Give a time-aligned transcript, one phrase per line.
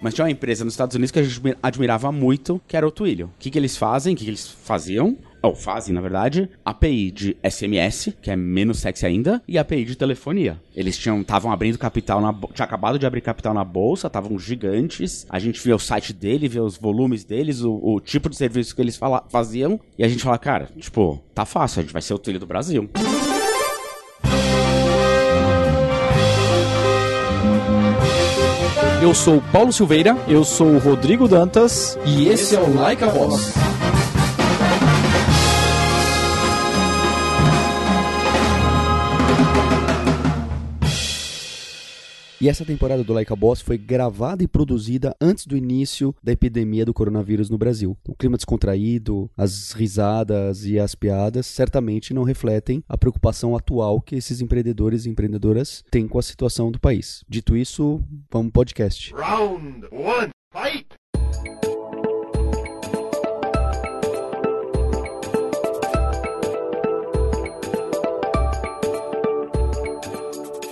[0.00, 2.90] Mas tinha uma empresa nos Estados Unidos que a gente admirava muito, que era o
[2.90, 3.26] Twilio.
[3.26, 4.14] O que, que eles fazem?
[4.14, 5.16] O que, que eles faziam?
[5.46, 9.96] ou fazem, na verdade, API de SMS, que é menos sexy ainda, e API de
[9.96, 10.60] telefonia.
[10.74, 15.26] Eles tinham estavam abrindo capital na tinha acabado de abrir capital na bolsa, estavam gigantes.
[15.30, 18.74] A gente via o site dele, via os volumes deles, o, o tipo de serviço
[18.74, 22.02] que eles fala, faziam, e a gente fala, cara, tipo, tá fácil, a gente vai
[22.02, 22.88] ser o Twilio do Brasil.
[29.06, 33.06] Eu sou Paulo Silveira, eu sou o Rodrigo Dantas e esse é o Like a
[33.06, 33.54] Boss.
[42.38, 46.32] E essa temporada do Like a Boss foi gravada e produzida antes do início da
[46.32, 47.96] epidemia do coronavírus no Brasil.
[48.06, 54.16] O clima descontraído, as risadas e as piadas certamente não refletem a preocupação atual que
[54.16, 57.24] esses empreendedores e empreendedoras têm com a situação do país.
[57.26, 59.14] Dito isso, vamos pro podcast.
[59.14, 61.75] Round one, fight!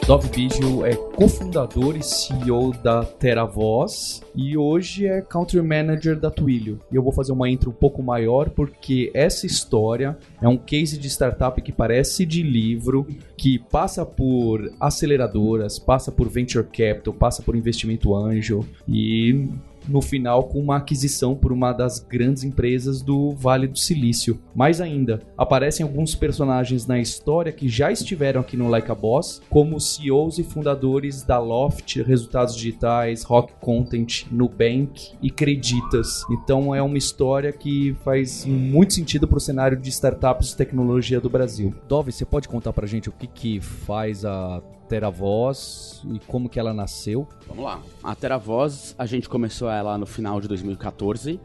[0.07, 6.79] Dove Biggio é cofundador e CEO da TeraVoz e hoje é Country Manager da Twilio.
[6.93, 10.99] E eu vou fazer uma intro um pouco maior porque essa história é um case
[10.99, 17.43] de startup que parece de livro, que passa por aceleradoras, passa por venture capital, passa
[17.43, 19.49] por investimento anjo e
[19.89, 24.41] no final com uma aquisição por uma das grandes empresas do Vale do Silício.
[24.55, 29.43] Mais ainda, aparecem alguns personagens na história que já estiveram aqui no Like a Boss,
[29.51, 36.25] como CEOs e fundadores da Loft, Resultados Digitais, Rock Content, Nubank e Creditas.
[36.31, 41.21] Então é uma história que faz muito sentido para o cenário de startups de tecnologia
[41.21, 41.75] do Brasil.
[41.89, 44.63] Dove, você pode contar para gente o que, que faz a
[44.95, 47.27] Teravoz e como que ela nasceu?
[47.49, 47.83] Vamos lá.
[48.01, 51.41] A Teravoz, a gente começou ela no final de 2014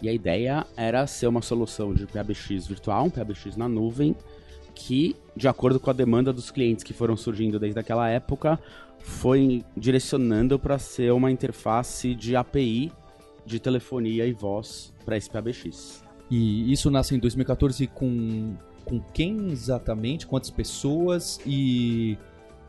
[0.00, 4.14] e a ideia era ser uma solução de PBX virtual, um PBX na nuvem,
[4.72, 8.56] que, de acordo com a demanda dos clientes que foram surgindo desde aquela época,
[9.00, 12.92] foi direcionando para ser uma interface de API
[13.44, 16.04] de telefonia e voz para esse PBX.
[16.30, 20.24] E isso nasce em 2014 com, com quem exatamente?
[20.24, 21.40] Quantas pessoas?
[21.44, 22.16] E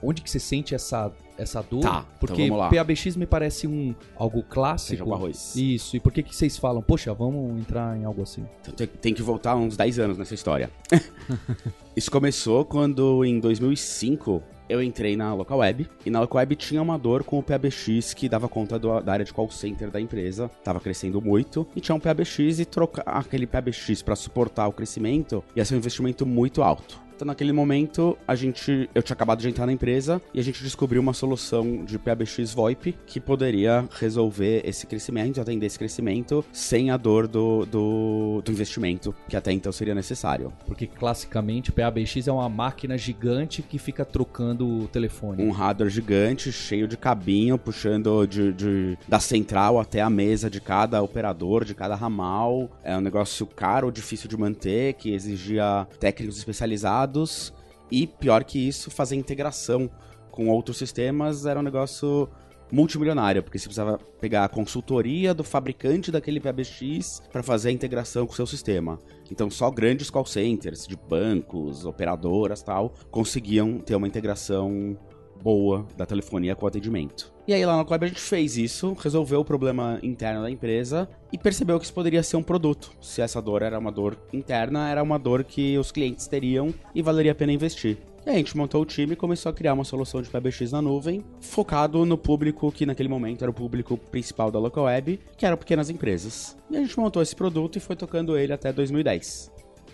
[0.04, 1.82] onde que você sente essa, essa dor?
[1.82, 5.06] Tá, então Porque então PABX me parece um algo clássico.
[5.06, 5.56] Com arroz.
[5.56, 5.96] Isso.
[5.96, 8.46] E por que que vocês falam, poxa, vamos entrar em algo assim?
[8.62, 10.70] Então, tem, tem que voltar uns 10 anos nessa história.
[11.96, 16.82] Isso começou quando, em 2005, eu entrei na Local Web e na Local Web tinha
[16.82, 20.00] uma dor com o PABX que dava conta do, da área de call center da
[20.00, 24.72] empresa, tava crescendo muito e tinha um PABX e trocar aquele PABX para suportar o
[24.72, 27.03] crescimento ia ser um investimento muito alto.
[27.16, 30.64] Então, naquele momento, a gente, eu tinha acabado de entrar na empresa e a gente
[30.64, 36.90] descobriu uma solução de PABX VoIP que poderia resolver esse crescimento, atender esse crescimento sem
[36.90, 40.52] a dor do, do, do investimento que até então seria necessário.
[40.66, 45.44] Porque classicamente o PABX é uma máquina gigante que fica trocando o telefone.
[45.44, 50.60] Um hardware gigante, cheio de cabinho, puxando de, de, da central até a mesa de
[50.60, 52.72] cada operador, de cada ramal.
[52.84, 57.54] É um negócio caro, difícil de manter, que exigia técnicos especializados dados
[57.92, 59.90] e, pior que isso, fazer integração
[60.32, 62.30] com outros sistemas era um negócio
[62.72, 68.26] multimilionário, porque você precisava pegar a consultoria do fabricante daquele PBX para fazer a integração
[68.26, 68.98] com o seu sistema.
[69.32, 74.98] Então só grandes call centers de bancos, operadoras tal, conseguiam ter uma integração
[75.44, 77.34] boa da telefonia com atendimento.
[77.46, 81.10] E aí lá na Club a gente fez isso, resolveu o problema interno da empresa
[81.32, 82.92] e percebeu que isso poderia ser um produto.
[83.02, 87.02] Se essa dor era uma dor interna, era uma dor que os clientes teriam e
[87.02, 87.98] valeria a pena investir.
[88.26, 90.72] E aí a gente montou o time e começou a criar uma solução de PBX
[90.72, 95.20] na nuvem, focado no público que naquele momento era o público principal da local web,
[95.36, 96.56] que eram pequenas empresas.
[96.72, 99.52] E a gente montou esse produto e foi tocando ele até 2010.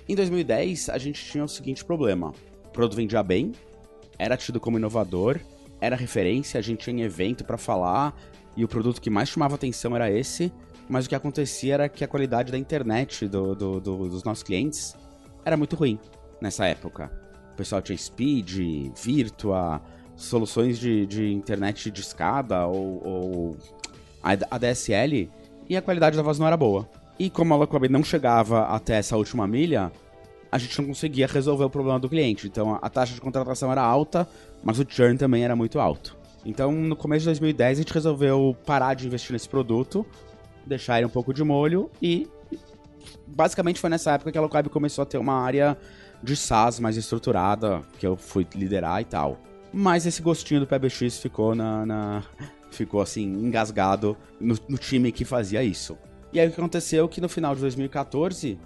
[0.08, 2.32] Em 2010, a gente tinha o seguinte problema:
[2.68, 3.52] o produto vendia bem,
[4.20, 5.40] era tido como inovador,
[5.82, 8.14] era referência, a gente tinha evento para falar
[8.56, 10.52] e o produto que mais chamava atenção era esse,
[10.90, 14.44] mas o que acontecia era que a qualidade da internet do, do, do, dos nossos
[14.44, 14.96] clientes
[15.46, 15.98] era muito ruim
[16.42, 17.10] nessa época.
[17.54, 19.82] O pessoal tinha Speed, Virtua,
[20.16, 23.58] soluções de, de internet de escada ou, ou
[24.22, 25.30] ADSL
[25.70, 26.90] e a qualidade da voz não era boa.
[27.18, 29.92] E como a Localweb não chegava até essa última milha,
[30.52, 32.48] a gente não conseguia resolver o problema do cliente.
[32.48, 34.28] Então a taxa de contratação era alta,
[34.64, 36.18] mas o churn também era muito alto.
[36.46, 40.06] Então no começo de 2010 a gente resolveu parar de investir nesse produto,
[40.66, 42.28] deixar ele um pouco de molho e
[43.28, 45.78] basicamente foi nessa época que a Locab começou a ter uma área
[46.22, 49.40] de SaaS mais estruturada, que eu fui liderar e tal.
[49.72, 52.24] Mas esse gostinho do PBX ficou na, na,
[52.72, 55.98] ficou assim, engasgado no, no time que fazia isso.
[56.34, 58.60] E aí o que aconteceu que no final de 2014,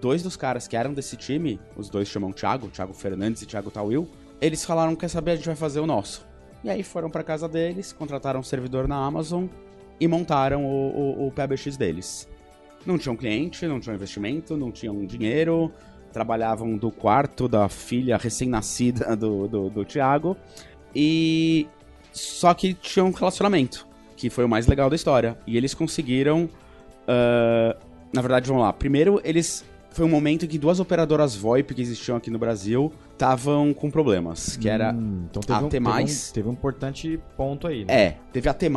[0.00, 3.70] dois dos caras que eram desse time, os dois chamam Thiago, Thiago Fernandes e Thiago
[3.70, 4.08] Tawil,
[4.40, 6.26] eles falaram, quer saber, a gente vai fazer o nosso.
[6.62, 9.46] E aí foram pra casa deles, contrataram um servidor na Amazon
[10.00, 12.28] e montaram o, o, o PBX deles.
[12.84, 15.72] Não tinham cliente, não tinham investimento, não tinham dinheiro,
[16.12, 20.36] trabalhavam do quarto da filha recém-nascida do, do, do Thiago.
[20.94, 21.66] E.
[22.12, 23.86] Só que tinham um relacionamento,
[24.16, 25.36] que foi o mais legal da história.
[25.46, 26.44] E eles conseguiram.
[26.44, 27.78] Uh,
[28.12, 28.72] na verdade, vamos lá.
[28.72, 29.64] Primeiro, eles.
[29.96, 33.90] Foi um momento em que duas operadoras VoIP que existiam aqui no Brasil estavam com
[33.90, 34.54] problemas.
[34.54, 35.80] Que era Hum, então teve a um, T+.
[35.80, 37.94] teve, um, teve um importante ponto aí, né?
[37.94, 38.68] É, teve a T+,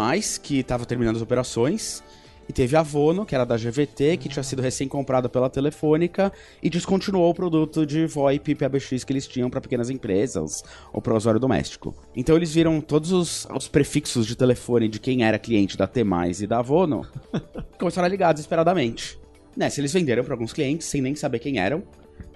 [0.41, 2.01] que tava terminando as operações,
[2.47, 6.31] e teve a Vono, que era da GVT, que tinha sido recém-comprada pela Telefônica,
[6.63, 10.63] e descontinuou o produto de VoIP e PBX que eles tinham para pequenas empresas
[10.93, 11.93] ou para usuário doméstico.
[12.15, 16.01] Então eles viram todos os, os prefixos de telefone de quem era cliente da T+,
[16.39, 17.05] e da Vono,
[17.77, 19.19] começaram a ligar desesperadamente.
[19.59, 21.83] Nessa, eles venderam para alguns clientes sem nem saber quem eram.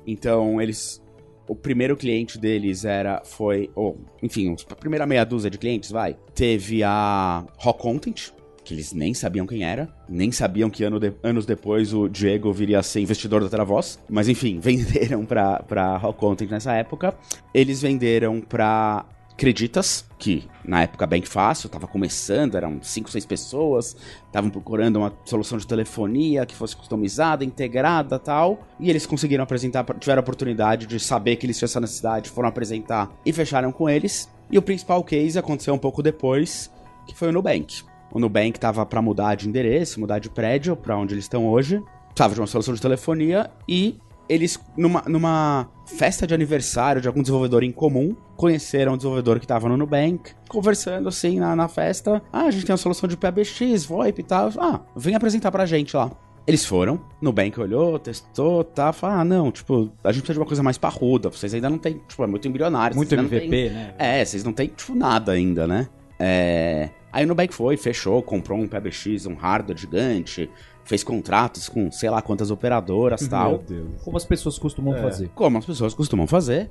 [0.06, 1.02] Então, eles
[1.48, 6.18] o primeiro cliente deles era foi, ou, enfim, a primeira meia dúzia de clientes, vai.
[6.36, 8.30] Teve a Rock Content,
[8.64, 12.52] que eles nem sabiam quem era, nem sabiam que ano de- anos depois o Diego
[12.52, 17.14] viria a ser investidor da Teravoz, mas enfim, venderam pra, pra Rock Content nessa época.
[17.54, 23.96] Eles venderam pra Creditas, que na época bem fácil, tava começando, eram 5, 6 pessoas,
[24.26, 28.60] estavam procurando uma solução de telefonia que fosse customizada, integrada tal.
[28.80, 32.48] E eles conseguiram apresentar, tiveram a oportunidade de saber que eles tinham essa necessidade, foram
[32.48, 34.30] apresentar e fecharam com eles.
[34.52, 36.72] E o principal case aconteceu um pouco depois,
[37.08, 37.84] que foi o Nubank.
[38.12, 41.82] O Nubank tava para mudar de endereço, mudar de prédio para onde eles estão hoje.
[42.10, 43.98] Precisava de uma solução de telefonia e
[44.28, 49.48] eles, numa, numa festa de aniversário de algum desenvolvedor em comum, conheceram um desenvolvedor que
[49.48, 52.22] tava no Nubank, conversando assim na, na festa.
[52.32, 54.50] Ah, a gente tem uma solução de PBX, VoIP e tal.
[54.58, 56.12] Ah, vem apresentar pra gente lá.
[56.46, 60.46] Eles foram, Nubank olhou, testou, tá, falou, ah, não, tipo, a gente precisa de uma
[60.46, 62.98] coisa mais parruda, vocês ainda não tem, tipo, é muito embrionário.
[62.98, 63.94] Muito MVP, têm- né?
[63.98, 65.88] é, vocês não tem, tipo, nada ainda, né?
[66.20, 66.90] É...
[67.14, 70.50] Aí o Nubank foi, fechou, comprou um PBX, um hardware gigante,
[70.86, 73.58] fez contratos com sei lá quantas operadoras e Meu tal.
[73.60, 74.02] Deus.
[74.04, 75.02] Como as pessoas costumam É.
[75.02, 75.30] fazer.
[75.36, 76.70] Como as pessoas costumam fazer.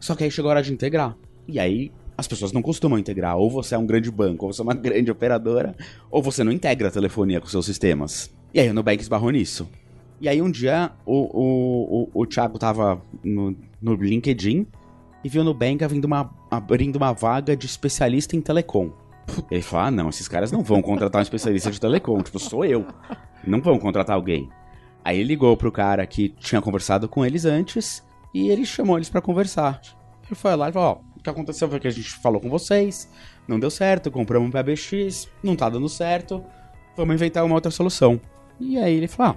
[0.00, 1.16] Só que aí chegou a hora de integrar.
[1.46, 3.36] E aí as pessoas não costumam integrar.
[3.36, 5.74] Ou você é um grande banco, ou você é uma grande operadora,
[6.10, 8.30] ou você não integra a telefonia com seus sistemas.
[8.52, 9.68] E aí o Nubank esbarrou nisso.
[10.20, 14.66] E aí um dia o, o, o, o Thiago tava no, no LinkedIn
[15.22, 18.90] e viu o Nubank abrindo uma, abrindo uma vaga de especialista em telecom.
[19.50, 22.64] Ele falou: ah, não, esses caras não vão contratar um especialista de telecom, tipo, sou
[22.64, 22.86] eu.
[23.46, 24.48] Não vão contratar alguém.
[25.04, 28.04] Aí ele ligou pro cara que tinha conversado com eles antes
[28.34, 29.80] e ele chamou eles pra conversar.
[30.26, 32.50] Ele foi lá e falou: ó, o que aconteceu foi que a gente falou com
[32.50, 33.08] vocês,
[33.46, 36.44] não deu certo, compramos um PBX, não tá dando certo,
[36.96, 38.20] vamos inventar uma outra solução.
[38.58, 39.36] E aí ele falou: ah,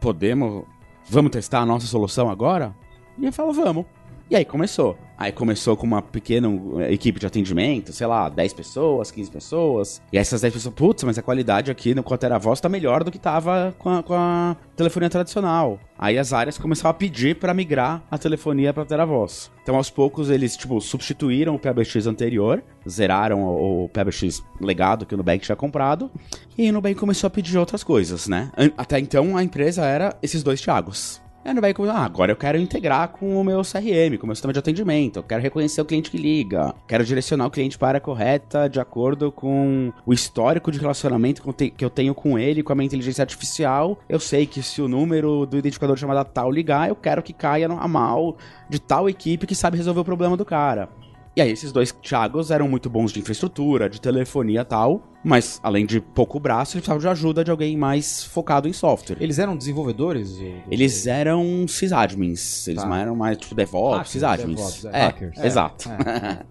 [0.00, 0.64] podemos,
[1.08, 2.74] vamos testar a nossa solução agora?
[3.16, 3.86] E ele falou: vamos.
[4.30, 4.96] E aí começou.
[5.16, 6.48] Aí começou com uma pequena
[6.80, 10.02] eh, equipe de atendimento, sei lá, 10 pessoas, 15 pessoas.
[10.12, 13.12] E essas 10 pessoas, putz, mas a qualidade aqui no Quatera Voz tá melhor do
[13.12, 15.78] que tava com a, com a telefonia tradicional.
[15.96, 19.50] Aí as áreas começaram a pedir pra migrar a telefonia pra Teravoz.
[19.62, 25.14] Então aos poucos eles, tipo, substituíram o PBX anterior, zeraram o, o PBX legado que
[25.14, 26.10] o Nubank tinha comprado.
[26.58, 28.50] E aí o Nubank começou a pedir outras coisas, né?
[28.76, 31.23] Até então a empresa era esses dois Thiagos.
[31.44, 34.26] Aí o Nubank começou, ah, agora eu quero integrar com o meu CRM, com o
[34.26, 37.76] meu sistema de atendimento, eu quero reconhecer o cliente que liga, quero direcionar o cliente
[37.76, 41.42] para a correta de acordo com o histórico de relacionamento
[41.76, 43.98] que eu tenho com ele, com a minha inteligência artificial.
[44.08, 47.34] Eu sei que se o número do identificador de chamada tal ligar, eu quero que
[47.34, 48.38] caia no ramal
[48.70, 50.88] de tal equipe que sabe resolver o problema do cara.
[51.36, 55.58] E aí, esses dois Thiagos eram muito bons de infraestrutura, de telefonia e tal, mas
[55.64, 59.16] além de pouco braço, eles precisavam de ajuda de alguém mais focado em software.
[59.18, 60.38] Eles eram desenvolvedores?
[60.38, 62.98] ou- Eles eram sysadmins, eles Tá.
[63.00, 64.56] eram mais tipo DevOps, Hackers, sysadmins.
[64.58, 65.38] DevOps, é, é, hackers.
[65.38, 65.88] É, exato.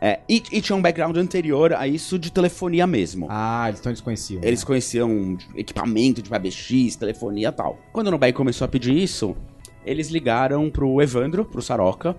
[0.00, 3.26] É, e, e tinha um background anterior a isso de telefonia mesmo.
[3.30, 4.44] Ah, eles estão desconhecidos.
[4.44, 7.78] Eles conheciam equipamento de PBX, telefonia e tal.
[7.92, 9.36] Quando o Nubank começou a pedir isso,
[9.84, 12.16] eles ligaram pro Evandro, pro Saroca,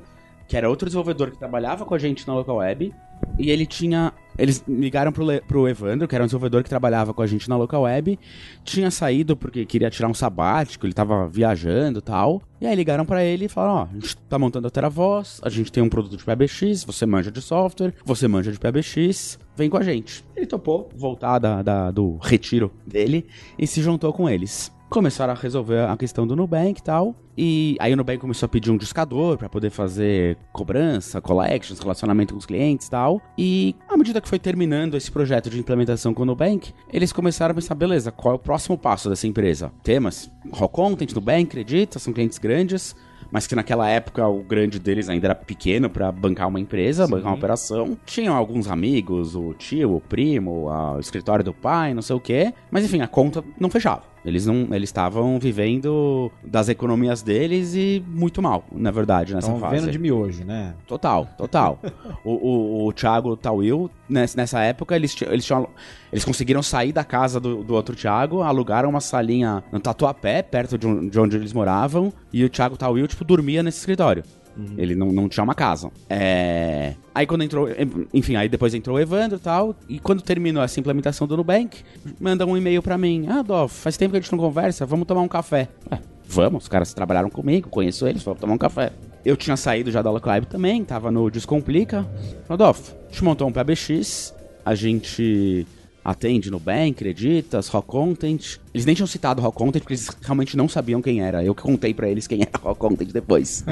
[0.49, 2.93] que era outro desenvolvedor que trabalhava com a gente na local web.
[3.37, 4.11] E ele tinha.
[4.37, 7.47] Eles ligaram pro, Le- pro Evandro, que era um desenvolvedor que trabalhava com a gente
[7.49, 8.17] na local web.
[8.63, 12.41] Tinha saído porque queria tirar um sabático, ele tava viajando e tal.
[12.61, 15.49] E aí ligaram pra ele e falaram: Ó, a gente tá montando a Teravoz, a
[15.49, 19.69] gente tem um produto de PBX, você manja de software, você manja de PBX, vem
[19.69, 20.25] com a gente.
[20.35, 23.27] Ele topou voltar da, da- do retiro dele
[23.57, 24.71] e se juntou com eles.
[24.89, 27.13] Começaram a resolver a questão do Nubank e tal.
[27.41, 32.33] E aí o Nubank começou a pedir um discador para poder fazer cobrança, collections, relacionamento
[32.33, 33.21] com os clientes e tal.
[33.37, 37.53] E à medida que foi terminando esse projeto de implementação com o Nubank, eles começaram
[37.53, 39.71] a pensar, beleza, qual é o próximo passo dessa empresa?
[39.81, 42.93] Temas, raw content, Nubank, acredita, são clientes grandes
[43.31, 47.11] mas que naquela época o grande deles ainda era pequeno para bancar uma empresa, Sim.
[47.11, 47.97] bancar uma operação.
[48.05, 52.53] Tinham alguns amigos, o tio, o primo, o escritório do pai, não sei o quê,
[52.71, 54.03] mas enfim, a conta não fechava.
[54.25, 59.59] Eles não, eles estavam vivendo das economias deles e muito mal, na verdade, nessa Tão
[59.59, 59.75] fase.
[59.77, 60.73] vendo de miojo, né?
[60.85, 61.79] Total, total.
[62.23, 65.67] o, o, o Thiago Tawil, nessa época, eles, eles, tinham,
[66.11, 70.77] eles conseguiram sair da casa do, do outro Thiago, alugaram uma salinha no Tatuapé, perto
[70.77, 74.23] de, um, de onde eles moravam, e o Thiago Tawil, tipo, dormia nesse escritório.
[74.59, 74.75] Uhum.
[74.77, 75.89] Ele não, não tinha uma casa.
[76.09, 76.93] É...
[77.15, 77.67] Aí quando entrou,
[78.13, 81.81] enfim, aí depois entrou o Evandro e tal, e quando terminou essa implementação do Nubank,
[82.19, 83.25] manda um e-mail para mim.
[83.29, 85.69] Ah, Dó, faz tempo que a gente não conversa, vamos tomar um café.
[85.89, 85.97] É,
[86.27, 88.91] vamos, os caras trabalharam comigo, conheço eles, vamos tomar um café.
[89.23, 92.05] Eu tinha saído já da Localibe também, tava no Descomplica.
[92.47, 94.33] Rodolfo, a gente montou um PBX,
[94.65, 95.65] a gente
[96.03, 98.57] atende no Bank, Creditas, Rock Content.
[98.73, 101.43] Eles nem tinham citado Rock Content porque eles realmente não sabiam quem era.
[101.43, 103.63] Eu que contei para eles quem era Rock Content depois.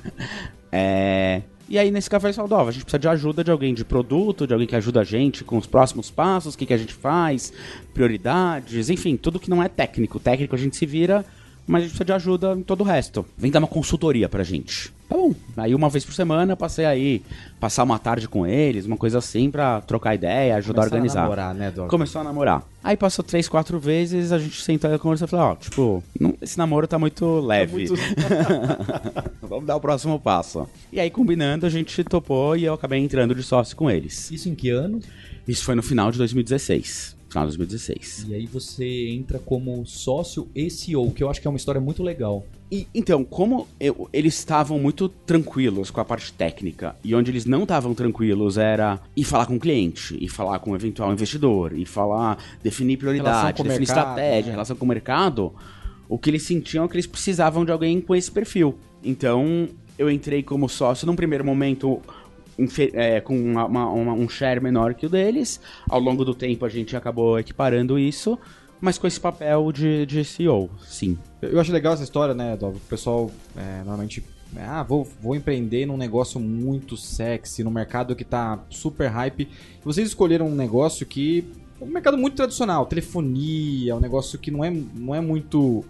[0.70, 1.42] é...
[1.66, 4.52] E aí nesse café eles a gente precisa de ajuda de alguém de produto, de
[4.52, 7.54] alguém que ajuda a gente com os próximos passos, o que, que a gente faz,
[7.94, 10.20] prioridades, enfim, tudo que não é técnico.
[10.20, 11.24] Técnico a gente se vira,
[11.66, 13.24] mas a gente precisa de ajuda em todo o resto.
[13.36, 14.92] Vem dar uma consultoria pra gente.
[15.08, 15.34] Tá bom.
[15.56, 17.22] Aí uma vez por semana passei aí,
[17.60, 21.20] passar uma tarde com eles, uma coisa assim, pra trocar ideia, ajudar a organizar.
[21.20, 21.88] A namorar, né, Doc?
[21.88, 22.62] Começou a namorar.
[22.82, 26.34] Aí passou três, quatro vezes, a gente sentou e conversou e falou, ó, tipo, não,
[26.40, 27.86] esse namoro tá muito leve.
[27.86, 29.40] Tá muito...
[29.42, 30.68] Vamos dar o próximo passo.
[30.92, 34.30] E aí, combinando, a gente topou e eu acabei entrando de sócio com eles.
[34.30, 35.00] Isso em que ano?
[35.46, 38.26] Isso foi no final de 2016 final de 2016.
[38.28, 41.80] E aí você entra como sócio e CEO, que eu acho que é uma história
[41.80, 42.46] muito legal.
[42.70, 47.44] E, então, como eu, eles estavam muito tranquilos com a parte técnica, e onde eles
[47.44, 51.76] não estavam tranquilos era ir falar com o cliente, ir falar com o eventual investidor,
[51.76, 54.52] ir falar, definir prioridade, definir mercado, estratégia, né?
[54.52, 55.52] relação com o mercado,
[56.08, 58.78] o que eles sentiam é que eles precisavam de alguém com esse perfil.
[59.02, 62.00] Então, eu entrei como sócio num primeiro momento
[62.92, 65.60] é, com uma, uma, um share menor que o deles.
[65.88, 68.38] Ao longo do tempo a gente acabou equiparando isso,
[68.80, 71.18] mas com esse papel de, de CEO, sim.
[71.40, 72.76] Eu acho legal essa história, né, Dov?
[72.76, 74.24] O pessoal é, normalmente.
[74.56, 79.48] Ah, vou, vou empreender num negócio muito sexy, num mercado que tá super hype.
[79.82, 81.44] Vocês escolheram um negócio que.
[81.80, 85.84] Um mercado muito tradicional, telefonia, um negócio que não é, não é muito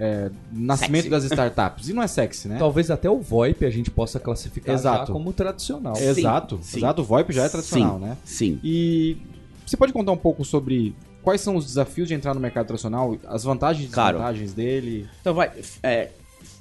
[0.00, 1.10] é, nascimento sexy.
[1.10, 1.88] das startups.
[1.90, 2.56] E não é sexy, né?
[2.58, 5.12] Talvez até o VoIP a gente possa classificar Exato.
[5.12, 5.94] como tradicional.
[5.94, 6.58] Sim, Exato.
[6.62, 6.78] Sim.
[6.78, 8.16] Exato, o VoIP já é tradicional, sim, né?
[8.24, 8.60] Sim.
[8.64, 9.18] E
[9.66, 13.14] você pode contar um pouco sobre quais são os desafios de entrar no mercado tradicional,
[13.28, 14.56] as vantagens e desvantagens claro.
[14.56, 15.06] dele?
[15.20, 15.50] Então vai,
[15.82, 16.08] é,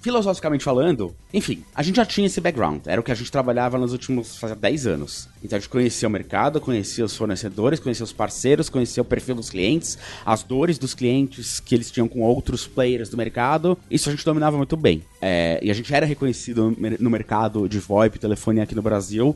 [0.02, 2.82] filosoficamente falando, enfim, a gente já tinha esse background.
[2.86, 5.28] Era o que a gente trabalhava nos últimos fazia 10 anos.
[5.44, 9.36] Então a gente conhecia o mercado, conhecia os fornecedores, conhecia os parceiros, conhecia o perfil
[9.36, 13.78] dos clientes, as dores dos clientes que eles tinham com outros players do mercado.
[13.90, 15.04] Isso a gente dominava muito bem.
[15.22, 19.36] É, e a gente era reconhecido no mercado de VoIP e telefonia aqui no Brasil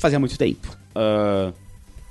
[0.00, 0.76] fazia muito tempo.
[0.90, 1.52] Uh,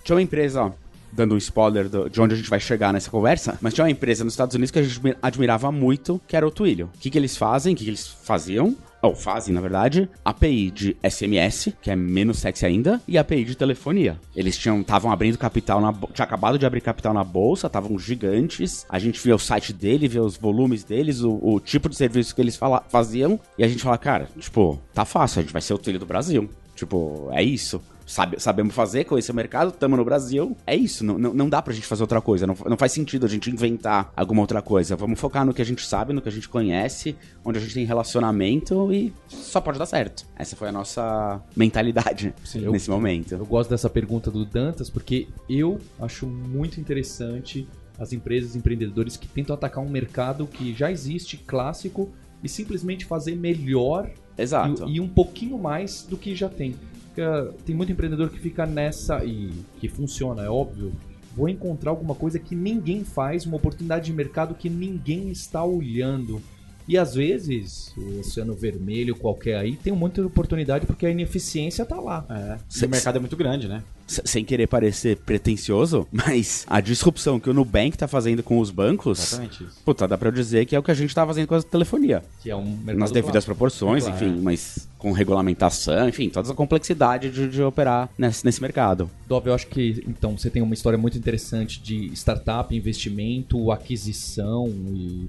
[0.03, 0.73] tinha uma empresa
[1.11, 3.91] dando um spoiler do, de onde a gente vai chegar nessa conversa, mas tinha uma
[3.91, 6.89] empresa nos Estados Unidos que a gente admirava muito, que era o Twilio.
[6.95, 7.73] O que, que eles fazem?
[7.73, 8.75] O que, que eles faziam?
[9.01, 13.55] ou fazem, na verdade, API de SMS, que é menos sexy ainda, e API de
[13.55, 14.19] telefonia.
[14.35, 18.85] Eles tinham estavam abrindo capital na tinha acabado de abrir capital na bolsa, estavam gigantes.
[18.89, 22.35] A gente via o site dele, via os volumes deles, o, o tipo de serviço
[22.35, 25.61] que eles fala, faziam, e a gente fala, cara, tipo, tá fácil, a gente vai
[25.61, 26.49] ser o Twilio do Brasil.
[26.75, 30.57] Tipo, é isso sabe, sabemos fazer com esse mercado, estamos no Brasil.
[30.65, 32.47] É isso, não, não, não dá pra gente fazer outra coisa.
[32.47, 34.95] Não, não faz sentido a gente inventar alguma outra coisa.
[34.95, 37.73] Vamos focar no que a gente sabe, no que a gente conhece, onde a gente
[37.75, 40.25] tem relacionamento e só pode dar certo.
[40.35, 43.33] Essa foi a nossa mentalidade Sim, nesse eu, momento.
[43.33, 47.67] Eu gosto dessa pergunta do Dantas porque eu acho muito interessante
[47.99, 52.09] as empresas empreendedores que tentam atacar um mercado que já existe, clássico,
[52.41, 54.87] e simplesmente fazer melhor Exato.
[54.87, 56.73] E, e, um pouquinho mais do que já tem
[57.09, 57.53] fica.
[57.65, 59.23] Tem muito empreendedor que fica nessa.
[59.23, 60.91] E que funciona, é óbvio.
[61.35, 66.41] Vou encontrar alguma coisa que ninguém faz, uma oportunidade de mercado que ninguém está olhando.
[66.89, 71.99] E às vezes, o oceano vermelho qualquer aí tem muita oportunidade porque a ineficiência tá
[71.99, 72.25] lá.
[72.27, 72.85] É.
[72.85, 73.83] o mercado é muito grande, né?
[74.07, 79.19] Sem querer parecer pretencioso, mas a disrupção que o Nubank tá fazendo com os bancos.
[79.19, 79.77] Exatamente isso.
[79.85, 82.23] Puta, dá pra dizer que é o que a gente tá fazendo com a telefonia.
[82.41, 84.41] Que é um mercado Nas devidas proporções, claro, enfim, é.
[84.41, 89.11] mas com regulamentação, enfim, toda a complexidade de, de operar nesse, nesse mercado.
[89.27, 94.67] Dove, eu acho que então você tem uma história muito interessante de startup, investimento, aquisição
[94.91, 95.27] e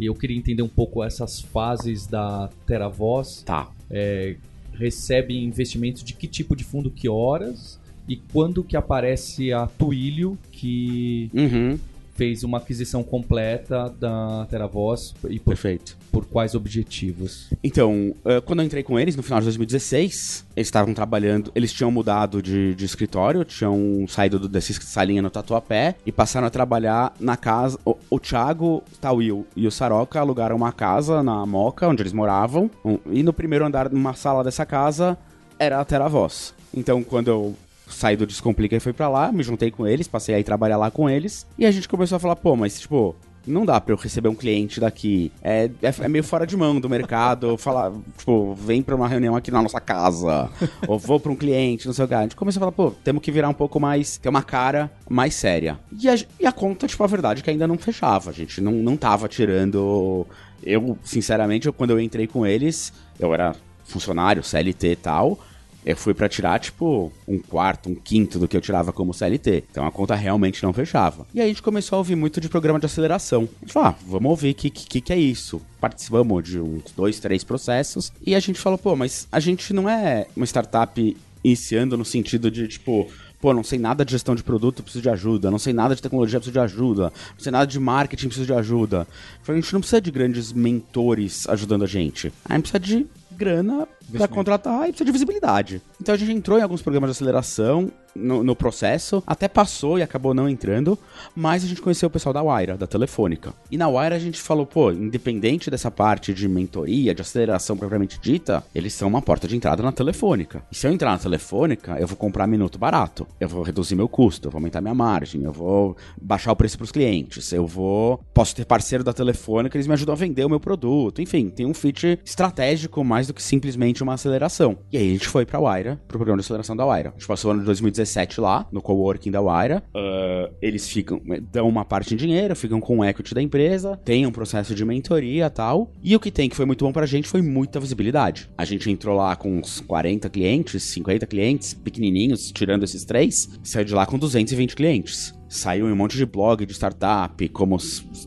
[0.00, 3.42] E eu queria entender um pouco essas fases da TeraVoz.
[3.44, 3.70] Tá.
[3.90, 4.36] É,
[4.72, 7.78] recebe investimento de que tipo de fundo, que horas?
[8.08, 11.78] E quando que aparece a Twilio, que Uhum.
[12.20, 15.96] Fez uma aquisição completa da TeraVoz e por, Perfeito.
[16.12, 17.48] por quais objetivos?
[17.64, 21.72] Então, eh, quando eu entrei com eles, no final de 2016, eles estavam trabalhando, eles
[21.72, 26.50] tinham mudado de, de escritório, tinham saído do, dessa salinha no Tatuapé e passaram a
[26.50, 27.78] trabalhar na casa.
[27.86, 32.70] O, o Thiago, Tawil e o Saroca alugaram uma casa na Moca, onde eles moravam,
[33.10, 35.16] e no primeiro andar, numa sala dessa casa,
[35.58, 36.52] era a TeraVoz.
[36.74, 37.56] Então, quando eu
[37.90, 40.90] saí do Descomplica e fui pra lá, me juntei com eles, passei a trabalhar lá
[40.90, 43.16] com eles, e a gente começou a falar, pô, mas tipo,
[43.46, 45.32] não dá pra eu receber um cliente daqui.
[45.42, 47.56] É, é, é meio fora de mão do mercado.
[47.58, 50.50] falar, tipo, vem pra uma reunião aqui na nossa casa.
[50.86, 52.14] ou vou pra um cliente, não sei o que.
[52.14, 54.18] A gente começou a falar, pô, temos que virar um pouco mais.
[54.18, 55.78] ter uma cara mais séria.
[55.98, 58.30] E a, e a conta, tipo, a verdade é que ainda não fechava.
[58.30, 60.26] A gente não, não tava tirando.
[60.62, 63.54] Eu, sinceramente, eu, quando eu entrei com eles, eu era
[63.84, 65.38] funcionário, CLT e tal.
[65.84, 69.64] Eu fui pra tirar, tipo, um quarto, um quinto do que eu tirava como CLT.
[69.70, 71.26] Então a conta realmente não fechava.
[71.34, 73.48] E aí a gente começou a ouvir muito de programa de aceleração.
[73.58, 75.60] A gente falou, ah, vamos ouvir o que, que, que é isso.
[75.80, 78.12] Participamos de uns dois, três processos.
[78.24, 82.50] E a gente falou, pô, mas a gente não é uma startup iniciando no sentido
[82.50, 83.08] de, tipo,
[83.40, 85.50] pô, não sei nada de gestão de produto, preciso de ajuda.
[85.50, 87.04] Não sei nada de tecnologia, preciso de ajuda.
[87.04, 89.06] Não sei nada de marketing, preciso de ajuda.
[89.46, 92.32] A gente não precisa de grandes mentores ajudando a gente.
[92.44, 95.82] A gente precisa de grana pra contratar e precisa de visibilidade.
[96.00, 100.02] Então a gente entrou em alguns programas de aceleração no, no processo, até passou e
[100.02, 100.98] acabou não entrando,
[101.34, 103.52] mas a gente conheceu o pessoal da Waira, da Telefônica.
[103.70, 108.18] E na Waira a gente falou, pô, independente dessa parte de mentoria, de aceleração propriamente
[108.20, 110.62] dita, eles são uma porta de entrada na Telefônica.
[110.70, 114.08] E se eu entrar na Telefônica, eu vou comprar minuto barato, eu vou reduzir meu
[114.08, 118.20] custo, eu vou aumentar minha margem, eu vou baixar o preço pros clientes, eu vou...
[118.34, 121.66] Posso ter parceiro da Telefônica, eles me ajudam a vender o meu produto, enfim, tem
[121.66, 124.78] um fit estratégico mais do que simplesmente uma aceleração.
[124.92, 127.10] E aí a gente foi pra Waira, pro programa de aceleração da Waira.
[127.10, 129.82] A gente passou o ano de 2017 lá, no coworking da Waira.
[129.94, 131.20] Ah, eles ficam,
[131.52, 134.84] dão uma parte em dinheiro, ficam com o equity da empresa, tem um processo de
[134.84, 135.92] mentoria e tal.
[136.02, 138.50] E o que tem que foi muito bom pra gente foi muita visibilidade.
[138.56, 143.84] A gente entrou lá com uns 40 clientes, 50 clientes, pequenininhos, tirando esses três, saiu
[143.84, 147.76] de lá com 220 clientes saiu em um monte de blog de startup, como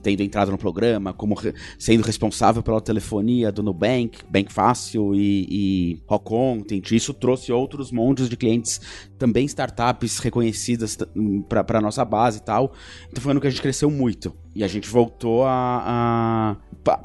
[0.04, 5.48] tendo entrado no programa, como re- sendo responsável pela telefonia do Nubank, Bank Fácil e,
[5.50, 6.92] e Rock Content.
[6.92, 8.82] Isso trouxe outros montes de clientes,
[9.18, 10.98] também startups reconhecidas
[11.48, 12.74] para nossa base e tal.
[13.10, 14.34] Então foi um ano que a gente cresceu muito.
[14.54, 16.58] E a gente voltou a.
[16.86, 17.00] a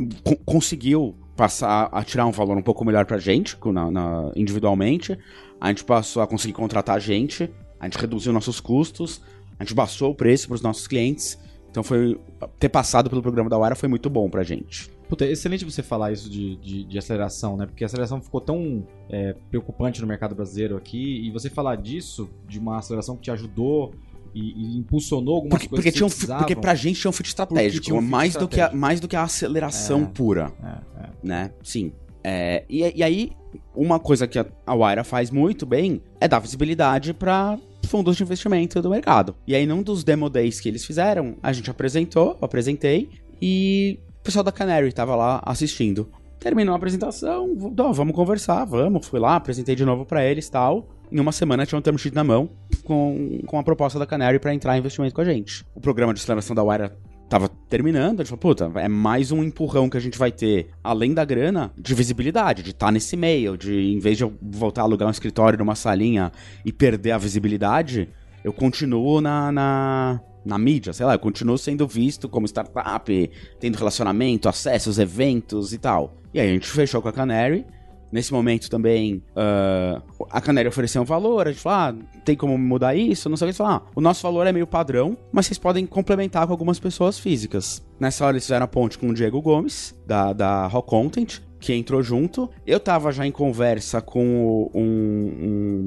[0.44, 5.16] conseguiu passar a tirar um valor um pouco melhor pra gente, na- na- individualmente.
[5.60, 9.20] A gente passou a conseguir contratar gente, a gente reduziu nossos custos,
[9.58, 11.38] a gente baixou o preço para os nossos clientes.
[11.70, 12.18] Então foi
[12.58, 14.90] ter passado pelo programa da Wara foi muito bom pra gente.
[15.08, 17.66] Puta, é excelente você falar isso de, de, de aceleração, né?
[17.66, 21.26] Porque a aceleração ficou tão é, preocupante no mercado brasileiro aqui.
[21.26, 23.94] E você falar disso, de uma aceleração que te ajudou
[24.34, 27.12] e, e impulsionou algumas Porque, coisas porque, que tinha um, porque pra gente tinha um
[27.12, 28.76] fit estratégico, um fit mais, Do que a, estratégico.
[28.80, 30.06] mais do que a aceleração É.
[30.06, 31.08] pura, É, é.
[31.22, 31.50] né?
[31.62, 31.92] Sim.
[32.22, 33.32] É, e, e aí,
[33.74, 38.22] uma coisa que a, a Wira faz muito bem é dar visibilidade pra fundos de
[38.22, 39.34] investimento do mercado.
[39.46, 43.08] E aí, num dos demo days que eles fizeram, a gente apresentou, eu apresentei,
[43.40, 46.10] e o pessoal da Canary tava lá assistindo.
[46.38, 49.06] Terminou a apresentação, ó, vamos conversar, vamos.
[49.06, 50.88] Fui lá, apresentei de novo pra eles tal.
[51.10, 52.50] Em uma semana tinha um term sheet na mão
[52.84, 55.64] com, com a proposta da Canary pra entrar em investimento com a gente.
[55.74, 56.90] O programa de aceleração da Wire
[57.28, 60.70] tava terminando, a gente falou, puta, é mais um empurrão que a gente vai ter,
[60.82, 64.80] além da grana, de visibilidade, de estar nesse meio, de em vez de eu voltar
[64.80, 66.32] a alugar um escritório numa salinha
[66.64, 68.08] e perder a visibilidade,
[68.42, 73.76] eu continuo na, na, na mídia, sei lá, eu continuo sendo visto como startup, tendo
[73.76, 76.16] relacionamento, acessos, eventos e tal.
[76.32, 77.66] E aí a gente fechou com a Canary.
[78.10, 82.56] Nesse momento também, ah, a Canary ofereceu um valor, a gente falou, ah, tem como
[82.56, 83.28] mudar isso?
[83.28, 83.56] Não sei o que.
[83.56, 87.18] Falaram, ah, o nosso valor é meio padrão, mas vocês podem complementar com algumas pessoas
[87.18, 87.82] físicas.
[88.00, 91.72] Nessa hora eles fizeram a ponte com o Diego Gomes, da, da Rock Content, que
[91.74, 92.50] entrou junto.
[92.66, 94.80] Eu tava já em conversa com um,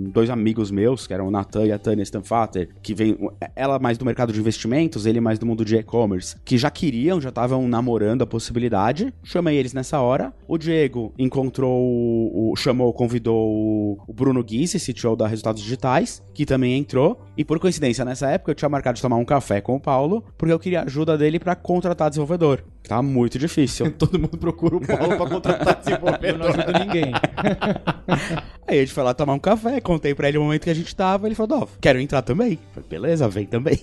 [0.05, 3.17] um- dois amigos meus, que eram o Natan e a Tânia Stanfater, que vem
[3.55, 7.21] ela mais do mercado de investimentos, ele mais do mundo de e-commerce, que já queriam,
[7.21, 9.13] já estavam namorando a possibilidade.
[9.23, 10.33] Chamei eles nessa hora.
[10.47, 16.77] O Diego encontrou, o, chamou, convidou o, Bruno Guise, CTO da Resultados Digitais, que também
[16.77, 17.21] entrou.
[17.37, 20.23] E por coincidência, nessa época eu tinha marcado de tomar um café com o Paulo,
[20.37, 22.63] porque eu queria a ajuda dele pra contratar desenvolvedor.
[22.87, 23.91] Tá muito difícil.
[23.97, 25.97] Todo mundo procura o Paulo pra contratar Eu
[26.37, 26.49] não desenvolvedor.
[26.49, 27.11] ajudo ninguém.
[28.67, 30.73] Aí a gente foi lá tomar um café, contei pra ele o momento que a
[30.73, 32.57] gente tava, ele falou, ó, quero entrar também.
[32.73, 33.79] Falei, beleza, vem também.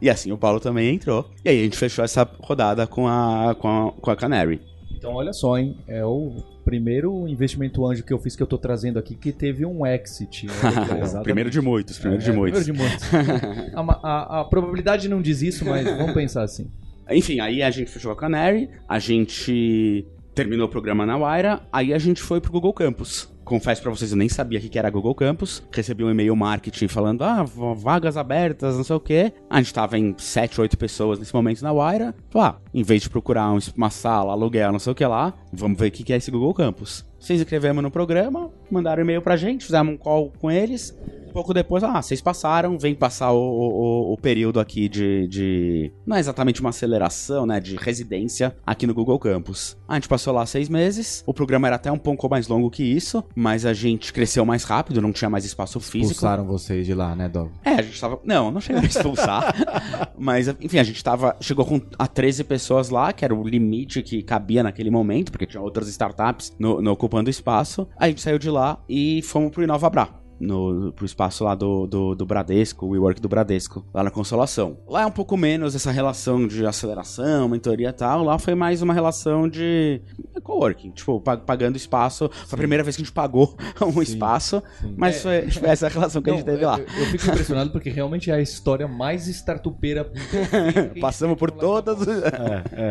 [0.00, 1.28] e assim o Paulo também entrou.
[1.44, 4.60] E aí a gente fechou essa rodada com a, com a, com a Canary.
[4.96, 5.76] Então, olha só, hein?
[5.86, 6.32] É o
[6.64, 10.46] primeiro investimento anjo que eu fiz que eu tô trazendo aqui que teve um exit.
[10.46, 11.22] Legal.
[11.22, 12.62] primeiro de muitos, primeiro de É, muitos.
[12.64, 13.74] Primeiro de muitos.
[13.74, 16.68] a, a- a probabilidade não diz isso, mas vamos pensar assim.
[17.10, 21.94] Enfim, aí a gente fechou a Canary, a gente terminou o programa na Waira, aí
[21.94, 23.34] a gente foi pro Google Campus.
[23.44, 25.62] Confesso pra vocês, eu nem sabia o que era Google Campus.
[25.72, 27.44] Recebi um e-mail marketing falando, ah,
[27.76, 29.32] vagas abertas, não sei o quê.
[29.48, 32.12] A gente tava em 7, 8 pessoas nesse momento na Waira.
[32.28, 35.32] Falei, ah, em vez de procurar um- uma sala, aluguel, não sei o que lá,
[35.52, 37.06] vamos ver o que é esse Google Campus.
[37.20, 40.92] Se inscrevemos no programa, mandaram e-mail pra gente, fizemos um call com eles.
[41.36, 45.92] Pouco depois, ah, vocês passaram, vem passar o, o, o período aqui de, de.
[46.06, 47.60] Não é exatamente uma aceleração, né?
[47.60, 49.76] De residência aqui no Google Campus.
[49.86, 51.22] A gente passou lá seis meses.
[51.26, 54.64] O programa era até um pouco mais longo que isso, mas a gente cresceu mais
[54.64, 56.12] rápido, não tinha mais espaço físico.
[56.12, 57.50] Expulsaram vocês de lá, né, Dov?
[57.62, 58.18] É, a gente tava.
[58.24, 59.54] Não, não chegou a expulsar.
[60.18, 61.36] mas, enfim, a gente tava.
[61.38, 65.44] Chegou com a 13 pessoas lá, que era o limite que cabia naquele momento, porque
[65.44, 67.86] tinha outras startups no, no ocupando espaço.
[67.94, 70.24] A gente saiu de lá e fomos pro Inovabra.
[70.38, 74.76] No, pro espaço lá do, do, do Bradesco, o WeWork do Bradesco, lá na Consolação.
[74.86, 78.22] Lá é um pouco menos essa relação de aceleração, mentoria e tal.
[78.22, 80.00] Lá foi mais uma relação de
[80.42, 82.28] coworking, tipo, pa- pagando espaço.
[82.46, 83.56] Foi a primeira vez que a gente pagou
[83.96, 84.62] um espaço,
[84.96, 86.78] mas foi, foi essa a relação que a gente Não, teve lá.
[86.78, 90.10] Eu, eu fico impressionado porque realmente é a história mais startupeira.
[91.00, 91.98] Passamos por todas.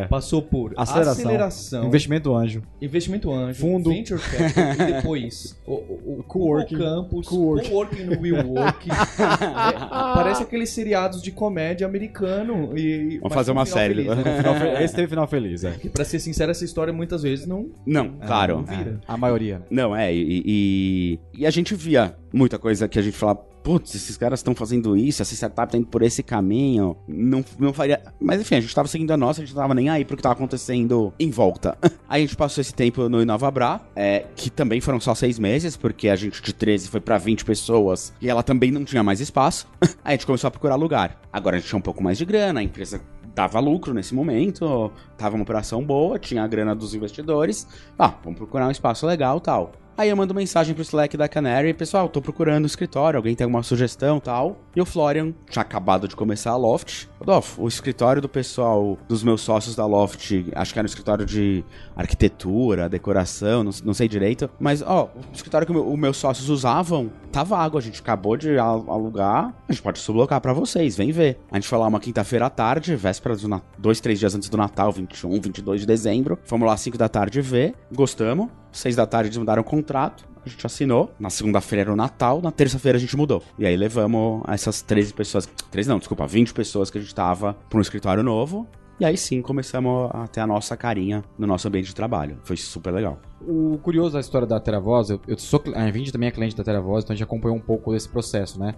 [0.09, 1.11] Passou por Aceleração.
[1.23, 2.63] aceleração, Investimento anjo.
[2.81, 3.89] investimento anjo, Fundo.
[3.89, 6.75] venture capital e depois o, o, o Coworking.
[6.77, 7.69] Google Campus, Coworking.
[7.69, 8.87] coworking no WeWork.
[9.25, 12.77] É, parece aqueles seriados de comédia americano.
[12.77, 13.95] E, Vamos fazer uma série.
[14.05, 14.83] Feliz, né?
[14.83, 15.71] Esse teve final feliz, é.
[15.71, 18.57] Porque, pra ser sincero, essa história muitas vezes não, Não, claro.
[18.57, 18.99] não vira.
[19.07, 19.61] A maioria.
[19.69, 23.95] Não, é, e, e, e a gente via muita coisa que a gente falava, putz,
[23.95, 27.99] esses caras estão fazendo isso, essa startup tá indo por esse caminho, não, não faria...
[28.21, 30.15] Mas enfim, a gente tava seguindo a nossa, a gente não tava nem aí pro
[30.15, 31.75] que tava acontecendo em volta.
[32.07, 36.07] A gente passou esse tempo no Inovabra, é, que também foram só seis meses, porque
[36.07, 39.67] a gente de 13 foi pra 20 pessoas, e ela também não tinha mais espaço.
[40.05, 41.19] A gente começou a procurar lugar.
[41.33, 43.01] Agora a gente tinha um pouco mais de grana, a empresa
[43.33, 47.67] dava lucro nesse momento, tava uma operação boa, tinha a grana dos investidores.
[47.97, 49.71] Ah, vamos procurar um espaço legal tal.
[49.97, 53.45] Aí eu mando mensagem pro Slack da Canary, pessoal, tô procurando um escritório, alguém tem
[53.45, 54.57] alguma sugestão tal.
[54.75, 57.07] E o Florian tinha acabado de começar a Loft.
[57.17, 61.25] Rodolfo, o escritório do pessoal, dos meus sócios da Loft, acho que era um escritório
[61.25, 61.63] de
[61.95, 64.49] arquitetura, decoração, não, não sei direito.
[64.59, 68.35] Mas, ó, o escritório que o os meus sócios usavam, tá vago, a gente acabou
[68.35, 71.39] de al- alugar, a gente pode sublocar pra vocês, vem ver.
[71.49, 74.49] A gente foi lá uma quinta-feira à tarde, véspera do Natal, dois, três dias antes
[74.49, 76.37] do Natal, 21, 22 de dezembro.
[76.43, 78.49] Fomos lá às 5 da tarde ver, gostamos.
[78.75, 80.27] Seis da tarde eles mudaram o contrato.
[80.45, 81.09] A gente assinou.
[81.17, 82.41] Na segunda-feira era o Natal.
[82.41, 83.41] Na terça-feira a gente mudou.
[83.57, 85.45] E aí levamos essas 13 pessoas.
[85.71, 88.67] 13 não, desculpa, 20 pessoas que a gente tava pra um escritório novo.
[88.99, 92.37] E aí sim começamos a ter a nossa carinha no nosso ambiente de trabalho.
[92.43, 93.17] Foi super legal.
[93.47, 96.63] O curioso da história da Teravoz, eu, eu sou, a Vindy também é cliente da
[96.63, 98.75] Teravoz, então a gente acompanhou um pouco desse processo, né?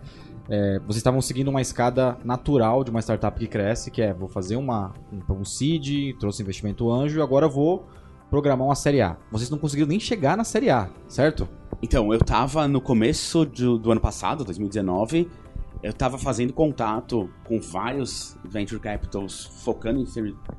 [0.49, 4.27] É, vocês estavam seguindo uma escada natural de uma startup que cresce, que é, vou
[4.27, 7.87] fazer uma, um, um seed, trouxe investimento anjo, agora vou
[8.29, 9.15] programar uma série A.
[9.31, 11.47] Vocês não conseguiram nem chegar na série A, certo?
[11.81, 15.29] Então, eu tava no começo do, do ano passado, 2019,
[15.83, 20.05] eu tava fazendo contato com vários venture capitals focando em,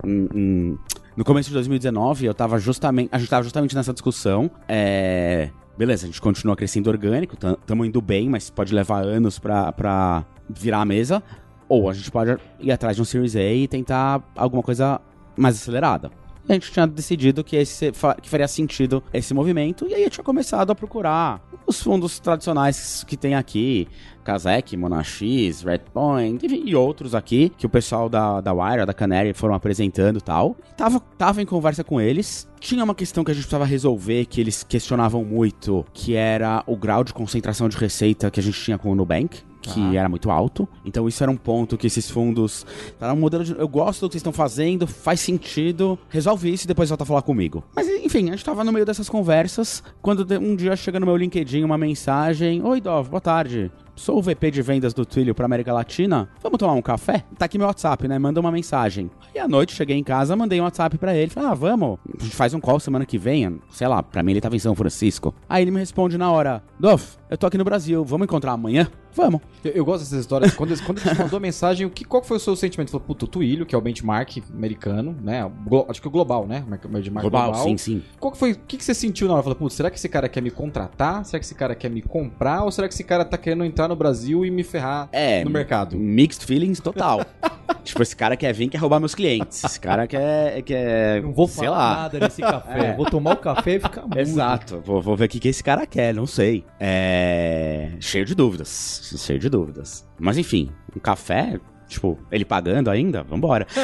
[0.07, 0.79] em- em-
[1.17, 4.49] no começo de 2019, eu tava justamente, a gente tava justamente nessa discussão.
[4.69, 10.25] É, beleza, a gente continua crescendo orgânico, estamos indo bem, mas pode levar anos pra
[10.49, 11.21] virar a mesa.
[11.69, 15.01] Ou a gente pode ir atrás de um Series A e tentar alguma coisa
[15.37, 16.11] mais acelerada.
[16.49, 20.09] E a gente tinha decidido que, esse, que faria sentido esse movimento, e aí eu
[20.09, 23.87] tinha começado a procurar os fundos tradicionais que tem aqui,
[24.25, 25.21] Kazek, Monax,
[25.63, 30.23] Redpoint, e outros aqui, que o pessoal da, da Wire, da Canary foram apresentando e
[30.23, 30.57] tal.
[30.75, 32.49] Tava, tava em conversa com eles.
[32.59, 36.77] Tinha uma questão que a gente precisava resolver, que eles questionavam muito, que era o
[36.77, 40.31] grau de concentração de receita que a gente tinha com o Nubank que era muito
[40.31, 40.69] alto.
[40.85, 42.67] Então isso era um ponto que esses fundos.
[43.01, 43.53] Era um modelo de.
[43.53, 45.99] Eu gosto do que vocês estão fazendo, faz sentido.
[46.09, 47.65] Resolve isso e depois volta a falar comigo.
[47.75, 49.83] Mas enfim, a gente tava no meio dessas conversas.
[50.01, 53.71] Quando um dia chega no meu LinkedIn uma mensagem: Oi, Dov, boa tarde.
[53.99, 56.29] Sou o VP de vendas do Twilio pra América Latina.
[56.41, 57.25] Vamos tomar um café?
[57.37, 58.17] Tá aqui meu WhatsApp, né?
[58.17, 59.11] Manda uma mensagem.
[59.35, 61.33] Aí à noite cheguei em casa, mandei um WhatsApp pra ele.
[61.33, 61.99] Falei, ah, vamos.
[62.17, 63.61] A gente faz um call semana que vem.
[63.71, 65.35] Sei lá, pra mim ele tava em São Francisco.
[65.49, 68.89] Aí ele me responde na hora: Dov, eu tô aqui no Brasil, vamos encontrar amanhã?
[69.15, 69.41] Vamos.
[69.65, 70.55] Eu, eu gosto dessas histórias.
[70.55, 72.89] Quando, quando ele te mandou a mensagem, o que, qual foi o seu sentimento?
[72.89, 75.49] Ele falou, puta, o Twilio, que é o benchmark americano, né?
[75.67, 76.65] Glo- acho que o global, né?
[76.85, 78.03] O benchmark Global, sim, sim.
[78.21, 78.53] Qual que foi?
[78.53, 79.43] O que, que você sentiu na hora?
[79.43, 81.25] Falou, putz, será que esse cara quer me contratar?
[81.25, 82.63] Será que esse cara quer me comprar?
[82.65, 85.51] Ou será que esse cara tá querendo entrar no Brasil e me ferrar É, no
[85.51, 85.97] mercado?
[85.97, 87.25] Mixed feelings total.
[87.85, 89.63] tipo, esse cara quer vir, quer roubar meus clientes.
[89.65, 91.95] Esse cara quer, quer Não vou sei falar lá.
[92.03, 92.91] nada nesse café.
[92.91, 92.97] É.
[92.97, 94.19] Vou tomar o café e ficar mudo.
[94.19, 94.81] Exato.
[94.85, 96.65] Vou, vou ver o que, que esse cara quer, não sei.
[96.79, 97.91] É.
[98.01, 98.98] Cheio de dúvidas.
[99.03, 100.07] Cheio de dúvidas.
[100.19, 103.23] Mas enfim, um café, tipo, ele pagando ainda?
[103.23, 103.67] Vambora.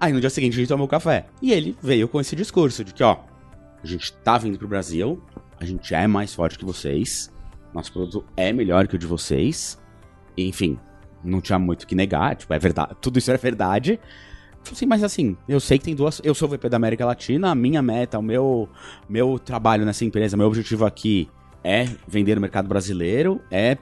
[0.00, 1.26] Aí no dia seguinte a gente tomou café.
[1.40, 3.18] E ele veio com esse discurso de que, ó,
[3.82, 5.22] a gente tá vindo pro Brasil,
[5.60, 7.32] a gente é mais forte que vocês,
[7.72, 9.78] nosso produto é melhor que o de vocês.
[10.36, 10.78] E, enfim,
[11.22, 14.00] não tinha muito o que negar, tipo, é verdade, tudo isso é verdade.
[14.70, 16.20] Assim, mas assim, eu sei que tem duas.
[16.22, 18.68] Eu sou o VP da América Latina, a minha meta, o meu,
[19.08, 21.28] meu trabalho nessa empresa, meu objetivo aqui
[21.62, 23.76] é vender no mercado brasileiro, é,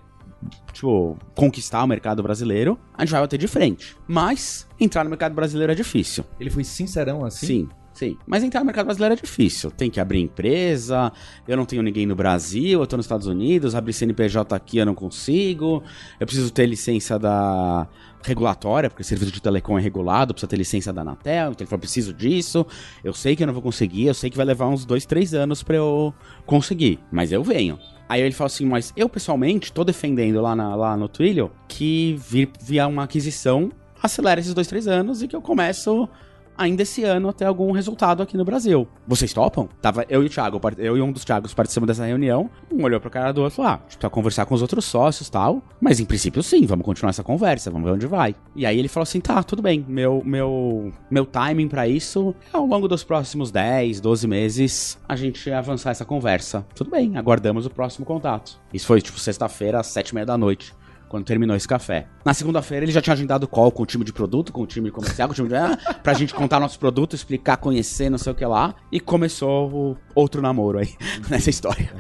[0.73, 2.79] tipo, conquistar o mercado brasileiro.
[2.95, 3.97] A gente vai bater de frente.
[4.07, 6.25] Mas entrar no mercado brasileiro é difícil.
[6.39, 7.47] Ele foi sincerão assim?
[7.47, 8.17] Sim, sim.
[8.27, 9.71] Mas entrar no mercado brasileiro é difícil.
[9.71, 11.13] Tem que abrir empresa,
[11.49, 14.87] eu não tenho ninguém no Brasil, eu tô nos Estados Unidos, abrir CNPJ aqui eu
[14.87, 15.83] não consigo,
[16.21, 17.89] eu preciso ter licença da
[18.23, 21.81] regulatória, porque serviço de telecom é regulado, precisa ter licença da Anatel, então ele falou,
[21.81, 22.67] preciso disso,
[23.05, 25.33] eu sei que eu não vou conseguir, eu sei que vai levar uns dois, três
[25.33, 26.13] anos pra eu
[26.45, 27.79] conseguir, mas eu venho.
[28.09, 32.17] Aí ele falou assim, mas eu pessoalmente tô defendendo lá, na- lá no Twilio que
[32.29, 33.71] vir via uma aquisição
[34.03, 36.09] acelera esses dois, três anos e que eu começo
[36.57, 38.87] ainda esse ano a ter algum resultado aqui no Brasil.
[39.07, 39.69] Vocês topam?
[39.81, 42.51] Tava eu e o Thiago, eu e um dos Thiagos participamos dessa reunião.
[42.73, 44.62] Um olhou pro cara do outro e falou: Ah, a gente precisa conversar com os
[44.62, 45.62] outros sócios tal.
[45.81, 48.35] Mas em princípio, sim, vamos continuar essa conversa, vamos ver onde vai.
[48.55, 49.85] E aí ele falou assim: tá, tudo bem.
[49.88, 55.16] Meu, meu, meu timing pra isso é ao longo dos próximos 10, 12 meses a
[55.16, 56.66] gente avançar essa conversa.
[56.75, 58.59] Tudo bem, aguardamos o próximo contato.
[58.73, 60.75] Isso foi tipo sexta-feira, às sete e meia da noite
[61.09, 62.07] quando terminou esse café.
[62.25, 64.90] Na segunda-feira ele já tinha agendado call com o time de produto, com o time
[64.90, 65.55] comercial, com o time de...
[65.55, 68.75] ah, pra gente contar nosso produto, explicar, conhecer, não sei o que lá.
[68.90, 70.95] E começou o outro namoro aí,
[71.31, 71.90] nessa história.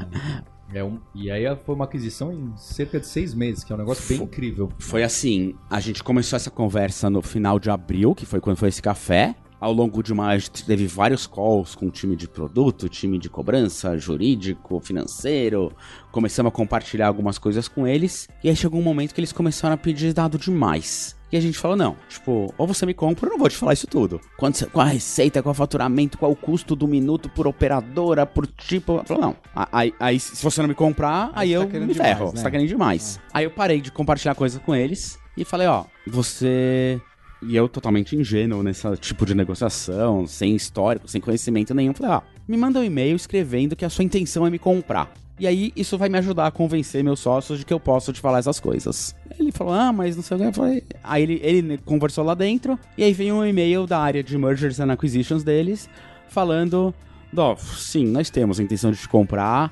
[0.74, 3.78] É um- e aí foi uma aquisição em cerca de seis meses, que é um
[3.78, 4.68] negócio bem incrível.
[4.78, 8.68] Foi assim, a gente começou essa conversa no final de abril, que foi quando foi
[8.68, 9.34] esse café.
[9.58, 13.28] Ao longo de uma, gente teve vários calls com o time de produto, time de
[13.30, 15.72] cobrança, jurídico, financeiro.
[16.12, 18.28] Começamos a compartilhar algumas coisas com eles.
[18.44, 21.16] E aí chegou um momento que eles começaram a pedir dado demais.
[21.32, 23.72] E a gente falou, não, tipo, ou você me compra, eu não vou te falar
[23.72, 24.20] isso tudo.
[24.36, 28.46] Quanto, qual a receita, qual o faturamento, qual o custo do minuto por operadora, por
[28.46, 29.02] tipo...
[29.04, 29.36] Falou, não,
[29.72, 32.32] aí, aí se você não me comprar, aí você eu tá me demais, ferro, né?
[32.32, 33.20] você tá querendo demais.
[33.34, 37.00] Aí eu parei de compartilhar coisa com eles e falei, ó, você...
[37.46, 41.94] E eu totalmente ingênuo nesse tipo de negociação, sem histórico, sem conhecimento nenhum.
[41.94, 45.12] Falei, ó, me manda um e-mail escrevendo que a sua intenção é me comprar.
[45.38, 48.20] E aí, isso vai me ajudar a convencer meus sócios de que eu posso te
[48.20, 49.14] falar essas coisas.
[49.38, 50.46] Ele falou, ah, mas não sei o que.
[50.46, 50.82] Eu falei...
[51.04, 54.80] Aí ele, ele conversou lá dentro, e aí veio um e-mail da área de Mergers
[54.80, 55.90] and Acquisitions deles,
[56.28, 56.94] falando,
[57.32, 59.70] Dó, sim, nós temos a intenção de te comprar,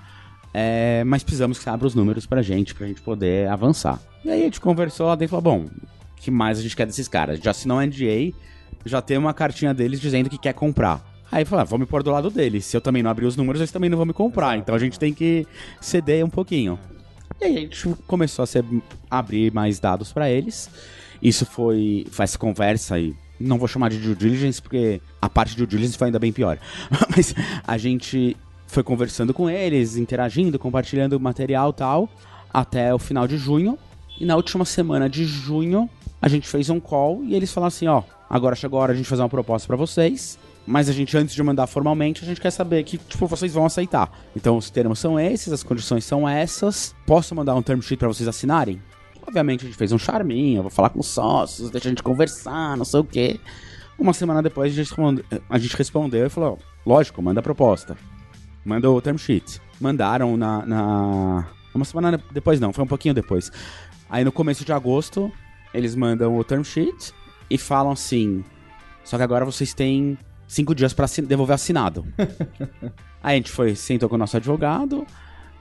[0.53, 3.99] é, mas precisamos que você abra os números pra gente, pra gente poder avançar.
[4.25, 5.67] E aí a gente conversou lá dentro e falou, bom,
[6.25, 7.39] que mais a gente quer desses caras?
[7.41, 8.35] Já assinou um NDA,
[8.85, 11.05] já tem uma cartinha deles dizendo que quer comprar.
[11.31, 12.65] Aí falou, ah, vou me pôr do lado deles.
[12.65, 14.57] Se eu também não abrir os números, eles também não vão me comprar.
[14.57, 15.47] Então a gente tem que
[15.81, 16.79] ceder um pouquinho.
[17.41, 18.65] E aí a gente começou a ser-
[19.11, 20.71] abrir mais dados pra eles.
[21.21, 25.51] Isso foi, foi essa conversa e não vou chamar de due diligence porque a parte
[25.51, 26.59] de due diligence foi ainda bem pior.
[27.17, 27.35] Mas
[27.67, 32.09] a gente foi conversando com eles, interagindo, compartilhando material e tal,
[32.53, 33.77] até o final de junho.
[34.21, 37.87] E na última semana de junho, a gente fez um call e eles falaram assim,
[37.87, 40.39] ó, agora chegou a hora de a gente fazer uma proposta pra vocês.
[40.67, 43.67] Mas a gente, antes de mandar formalmente, a gente quer saber que, tipo, vocês vão
[43.67, 44.11] aceitar.
[44.35, 46.95] Então, os termos são esses, as condições são essas.
[47.07, 48.81] Posso mandar um term sheet pra vocês assinarem?
[49.27, 52.77] Obviamente, a gente fez um charminho, vou falar com os sócios, deixa a gente conversar,
[52.77, 53.39] não sei o quê.
[53.99, 54.95] Uma semana depois, a gente,
[55.49, 57.97] a gente respondeu e falou, lógico, manda a proposta.
[58.65, 59.61] Manda o term sheet.
[59.81, 61.49] Mandaram na, na...
[61.75, 63.51] Uma semana depois não, foi um pouquinho depois.
[64.09, 65.31] Aí no começo de agosto,
[65.75, 67.13] eles mandam o term sheet
[67.51, 68.43] e falam assim...
[69.05, 70.17] Só que agora vocês têm
[70.49, 72.07] cinco dias assin- devolver assinado.
[73.23, 75.07] Aí a gente foi, sentou com o nosso advogado,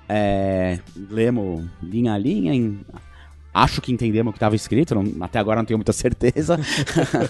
[0.07, 2.79] é, lemos linha a linha, em-
[3.53, 6.57] acho que entendemos o que estava escrito, não- até agora não tenho muita certeza.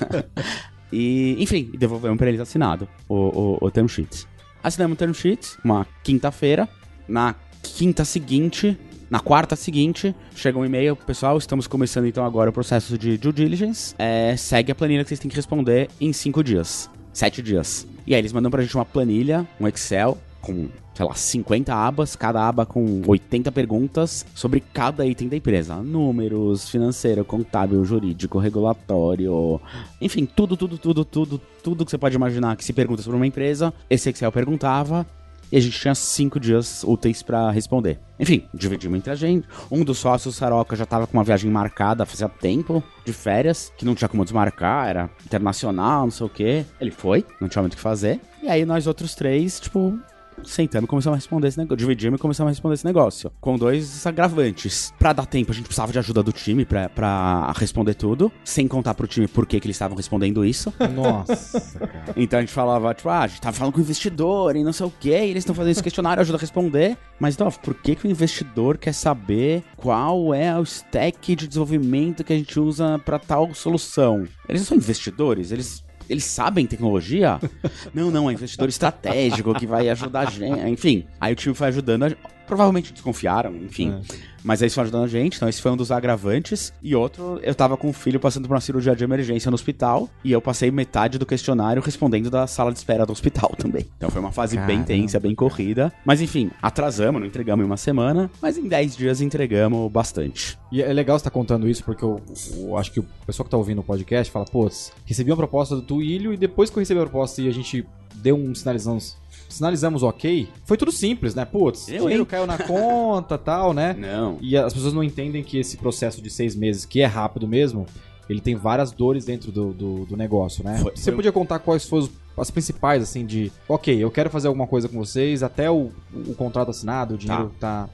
[0.91, 4.27] e, enfim, devolvemos pra eles assinado o, o, o term sheet.
[4.63, 6.69] Assinamos o term sheet, uma quinta-feira.
[7.07, 8.77] Na quinta seguinte,
[9.13, 13.31] na quarta seguinte, chega um e-mail, pessoal, estamos começando então agora o processo de due
[13.31, 13.93] diligence.
[13.99, 16.89] É, segue a planilha que vocês têm que responder em cinco dias.
[17.13, 17.85] Sete dias.
[18.07, 22.15] E aí eles mandam pra gente uma planilha, um Excel, com sei lá, 50 abas,
[22.15, 25.75] cada aba com 80 perguntas sobre cada item da empresa.
[25.75, 29.61] Números, financeiro, contábil, jurídico, regulatório,
[30.01, 33.27] enfim, tudo, tudo, tudo, tudo, tudo que você pode imaginar que se pergunta sobre uma
[33.27, 35.05] empresa, esse Excel perguntava
[35.53, 37.99] e a gente tinha cinco dias úteis para responder.
[38.19, 39.47] Enfim, dividimos entre a gente.
[39.69, 43.85] Um dos sócios, Saroca, já tava com uma viagem marcada fazia tempo, de férias, que
[43.85, 46.65] não tinha como desmarcar, era internacional, não sei o quê.
[46.81, 48.19] Ele foi, não tinha muito o que fazer.
[48.41, 49.99] E aí nós outros três, tipo,
[50.43, 51.77] sentando e começamos a responder esse negócio.
[51.77, 53.31] Dividimos e começamos a responder esse negócio.
[53.39, 54.93] Com dois agravantes.
[54.97, 58.31] Pra dar tempo, a gente precisava de ajuda do time pra, pra responder tudo.
[58.43, 60.73] Sem contar pro time por que, que eles estavam respondendo isso.
[60.93, 62.13] Nossa, cara.
[62.15, 64.73] Então a gente falava, tipo, ah, a gente tava falando com o investidor e não
[64.73, 66.97] sei o que, e eles estão fazendo esse questionário, ajuda a responder.
[67.19, 72.23] Mas, então, por que, que o investidor quer saber qual é o stack de desenvolvimento
[72.23, 74.27] que a gente usa pra tal solução?
[74.47, 77.39] Eles não são investidores, eles eles sabem tecnologia?
[77.93, 80.59] não, não, é investidor estratégico que vai ajudar a gente.
[80.69, 82.03] Enfim, aí o time foi ajudando.
[82.03, 82.15] A...
[82.45, 83.91] Provavelmente desconfiaram, enfim.
[83.91, 84.33] É.
[84.43, 86.73] Mas aí foram ajudando a gente, então esse foi um dos agravantes.
[86.83, 90.09] E outro, eu tava com o filho passando por uma cirurgia de emergência no hospital.
[90.23, 93.87] E eu passei metade do questionário respondendo da sala de espera do hospital também.
[93.97, 94.85] Então foi uma fase bem Caramba.
[94.85, 95.93] tensa, bem corrida.
[96.05, 98.29] Mas enfim, atrasamos, não entregamos em uma semana.
[98.41, 100.57] Mas em 10 dias entregamos bastante.
[100.71, 102.21] E é legal você estar contando isso, porque eu,
[102.57, 105.75] eu acho que o pessoal que tá ouvindo o podcast fala, putz, recebi uma proposta
[105.75, 109.17] do Twilio e depois que eu recebi a proposta e a gente deu um sinalizamos,
[109.53, 111.45] sinalizamos ok, foi tudo simples, né?
[111.45, 112.27] Putz, Eu, dinheiro hein?
[112.29, 113.95] caiu na conta tal, né?
[113.97, 114.37] Não.
[114.41, 117.85] E as pessoas não entendem que esse processo de seis meses, que é rápido mesmo,
[118.29, 120.77] ele tem várias dores dentro do, do, do negócio, né?
[120.79, 124.47] Foi- Você foi- podia contar quais foram as principais, assim, de ok, eu quero fazer
[124.47, 127.87] alguma coisa com vocês, até o, o contrato assinado, o dinheiro tá.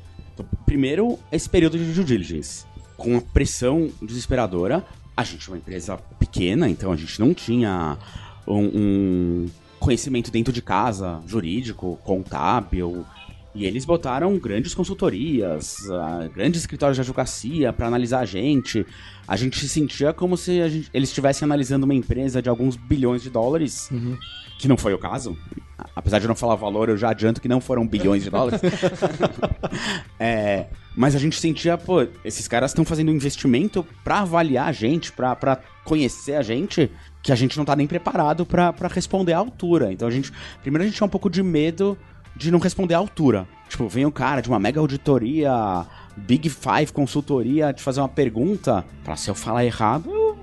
[0.65, 2.65] Primeiro, esse período de due diligence.
[2.95, 7.97] Com a pressão desesperadora, a gente é uma empresa pequena, então a gente não tinha
[8.47, 9.45] um, um
[9.79, 13.05] conhecimento dentro de casa, jurídico, contábil.
[13.55, 18.85] E eles botaram grandes consultorias, ah, grandes escritórios de advocacia para analisar a gente.
[19.27, 23.23] A gente se sentia como se gente- eles estivessem analisando uma empresa de alguns bilhões
[23.23, 23.89] de dólares,
[24.59, 25.35] que não foi o caso.
[25.95, 28.61] Apesar de eu não falar valor, eu já adianto que não foram bilhões de dólares.
[30.19, 34.71] É, mas a gente sentia, pô, esses caras estão fazendo um investimento pra avaliar a
[34.71, 36.91] gente, pra, pra conhecer a gente,
[37.23, 39.91] que a gente não tá nem preparado pra responder à altura.
[39.93, 40.31] Então a gente.
[40.61, 41.97] Primeiro a gente tinha um pouco de medo
[42.35, 43.47] de não responder à altura.
[43.67, 45.85] Tipo, vem o cara de uma mega auditoria,
[46.17, 48.85] Big Five consultoria, te fazer uma pergunta.
[49.03, 50.37] Pra se eu falar errado, eu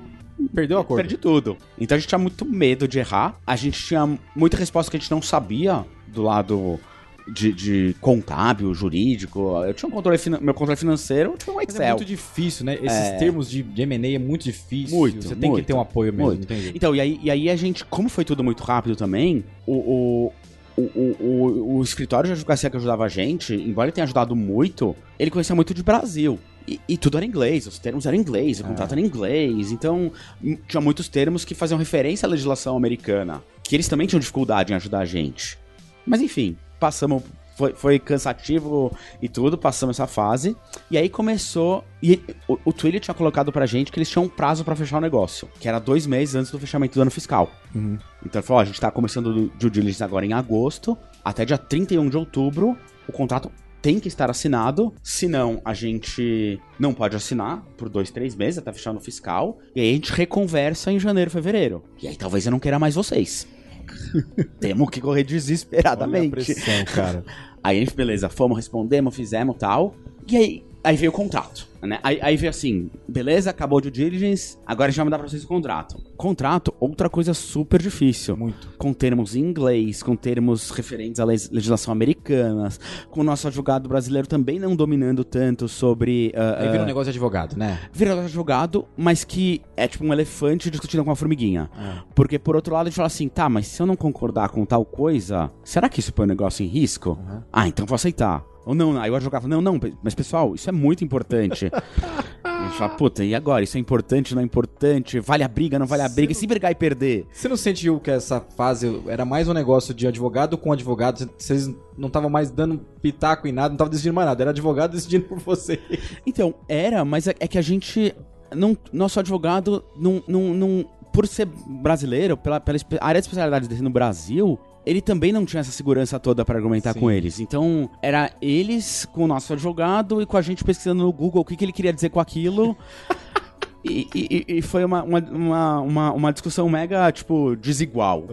[0.54, 0.96] Perdeu a cor.
[0.96, 1.56] Perdi tudo.
[1.78, 3.38] Então a gente tinha muito medo de errar.
[3.46, 6.78] A gente tinha muita resposta que a gente não sabia do lado
[7.26, 9.62] de, de contábil, jurídico.
[9.64, 11.96] Eu tinha um controle meu controle financeiro, eu tinha um Mas é Excel.
[11.96, 12.74] muito difícil, né?
[12.74, 13.16] Esses É.
[13.18, 14.96] termos de, de M&A é muito difícil.
[14.96, 16.46] Muito, Você tem muito, que ter um apoio mesmo, muito.
[16.74, 20.32] Então, e aí, e aí a gente, como foi tudo muito rápido também, o, o,
[20.76, 24.34] o, o, o- o escritório de advocacia que ajudava a gente, embora ele tenha ajudado
[24.36, 26.38] muito, ele conhecia muito de Brasil.
[26.68, 30.10] E, e tudo era inglês, os termos eram inglês, o contrato era em inglês, então
[30.42, 34.72] m- tinha muitos termos que faziam referência à legislação americana, que eles também tinham dificuldade
[34.72, 35.56] em ajudar a gente.
[36.04, 37.22] Mas enfim, passamos.
[37.56, 40.56] Foi, foi cansativo e tudo, passamos essa fase.
[40.90, 41.82] E aí começou.
[42.02, 44.98] E o, o Twilio tinha colocado pra gente que eles tinham um prazo pra fechar
[44.98, 47.50] o negócio, que era dois meses antes do fechamento do ano fiscal.
[47.74, 47.98] Uhum.
[48.24, 51.44] Então ele falou: ó, a gente tá começando o due diligence agora em agosto, até
[51.44, 52.76] dia 31 de outubro,
[53.08, 58.34] o contrato tem que estar assinado, senão a gente não pode assinar por dois, três
[58.34, 61.84] meses até fechar no fiscal, e aí a gente reconversa em janeiro, fevereiro.
[62.02, 63.46] E aí talvez eu não queira mais vocês.
[64.60, 66.30] Temos que correr Olha a desesperadamente.
[66.30, 67.24] pressão, cara.
[67.62, 69.94] Aí, beleza, fomos, respondemos, fizemos tal.
[70.28, 71.98] E aí, aí veio o contrato, né?
[72.00, 75.28] Aí, aí veio assim, beleza, acabou o due diligence, agora a gente vai mandar pra
[75.28, 76.00] vocês o contrato.
[76.16, 78.36] Contrato, outra coisa super difícil.
[78.36, 78.68] Muito.
[78.78, 82.68] Com termos em inglês, com termos referentes à legislação americana,
[83.10, 86.32] com o nosso advogado brasileiro também não dominando tanto sobre...
[86.36, 87.80] ah, Aí vira um ah, negócio de advogado, né?
[87.92, 91.68] vira advogado, mas que é tipo um elefante discutindo com uma formiguinha.
[91.76, 92.02] É.
[92.14, 94.64] Porque por outro lado a gente fala assim, tá, mas se eu não concordar com
[94.64, 97.10] tal coisa, será que isso põe o negócio em risco?
[97.10, 97.42] Uhum.
[97.52, 98.44] Ah, então vou aceitar.
[98.66, 101.70] Ou não, aí o advogado fala, não, não, mas pessoal, isso é muito importante.
[102.42, 103.62] a gente fala, puta, e agora?
[103.62, 105.20] Isso é importante, não é importante?
[105.20, 106.32] Vale a briga, não vale a briga?
[106.32, 107.28] E se brigar e perder?
[107.32, 111.30] Você não sentiu que essa fase era mais um negócio de advogado com advogado?
[111.38, 114.42] Vocês não estavam mais dando pitaco em nada, não estavam decidindo mais nada.
[114.42, 115.78] Era advogado decidindo por você.
[116.26, 118.12] Então, era, mas é, é que a gente.
[118.52, 120.24] Não, nosso advogado não.
[120.26, 125.32] não, não por ser brasileiro, pela, pela área de especialidade dele no Brasil, ele também
[125.32, 127.00] não tinha essa segurança toda pra argumentar Sim.
[127.00, 127.40] com eles.
[127.40, 131.44] Então, era eles com o nosso advogado e com a gente pesquisando no Google o
[131.44, 132.76] que, que ele queria dizer com aquilo.
[133.88, 138.24] E, e- e foi uma, uma, uma, uma, discussão mega, tipo, desigual.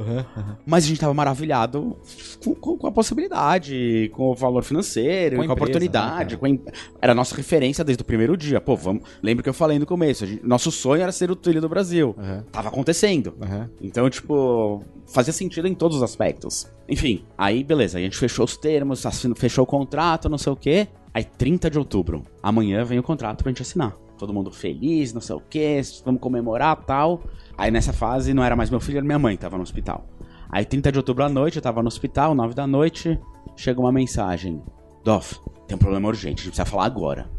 [0.66, 1.96] Mas a gente tava maravilhado
[2.44, 6.34] com, com- com a possibilidade, com o valor financeiro, Com com a a, empresa, oportunidade.
[6.36, 6.62] né, com a em-
[7.02, 8.60] Era a nossa referência desde o primeiro dia.
[8.60, 9.04] Pô, vamos.
[9.22, 10.24] Lembra que eu falei no começo?
[10.24, 12.16] a gente- nosso sonho era ser o Twilio do Brasil.
[12.18, 12.44] Aham.
[12.52, 13.36] Tava acontecendo.
[13.82, 16.68] Então, tipo, fazia sentido em todos os aspectos.
[16.90, 20.56] Enfim, aí beleza, a gente fechou os termos, assino- fechou o contrato, não sei o
[20.56, 20.88] quê.
[21.14, 23.96] Aí 30 de outubro, amanhã vem o contrato pra gente assinar.
[24.24, 27.22] Todo mundo feliz, não sei o quê, vamos comemorar tal.
[27.58, 30.08] Aí nessa fase não era mais meu filho, era minha mãe, tava no hospital.
[30.50, 33.20] Aí 30 de outubro à noite, eu tava no hospital, 9 da noite,
[33.58, 34.64] chega uma mensagem.
[35.04, 37.30] Doff, tem um problema urgente, a gente precisa falar agora.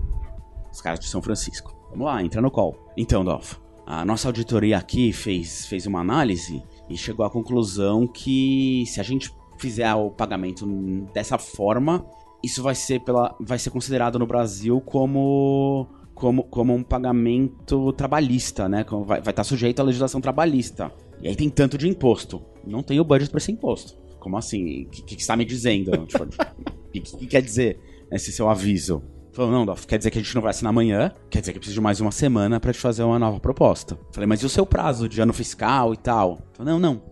[0.71, 1.75] Os caras de São Francisco.
[1.89, 2.77] Vamos lá, entra no call.
[2.99, 3.55] Então, Dolph,
[3.87, 9.03] a nossa auditoria aqui fez, fez uma análise e chegou à conclusão que se a
[9.03, 10.67] gente fizer o pagamento
[11.15, 12.05] dessa forma,
[12.45, 18.69] isso vai ser, pela, vai ser considerado no Brasil como, como, como um pagamento trabalhista,
[18.69, 18.85] né?
[18.85, 20.93] Como vai estar sujeito à legislação trabalhista.
[21.21, 22.43] E aí tem tanto de imposto.
[22.67, 23.97] Não tem o budget para esse imposto.
[24.21, 24.85] Como assim?
[24.85, 25.91] O que, que, você tá me dizendo?
[26.07, 27.79] Tipo, O que, que quer dizer
[28.11, 29.03] esse seu aviso?
[29.33, 31.61] Falou, não, quer dizer que a gente não vai assinar amanhã, quer dizer que eu
[31.61, 33.99] preciso de mais uma semana pra te fazer uma nova proposta.
[34.13, 36.39] Falei, mas e o seu prazo de ano fiscal e tal?
[36.53, 37.03] Falou, não, não.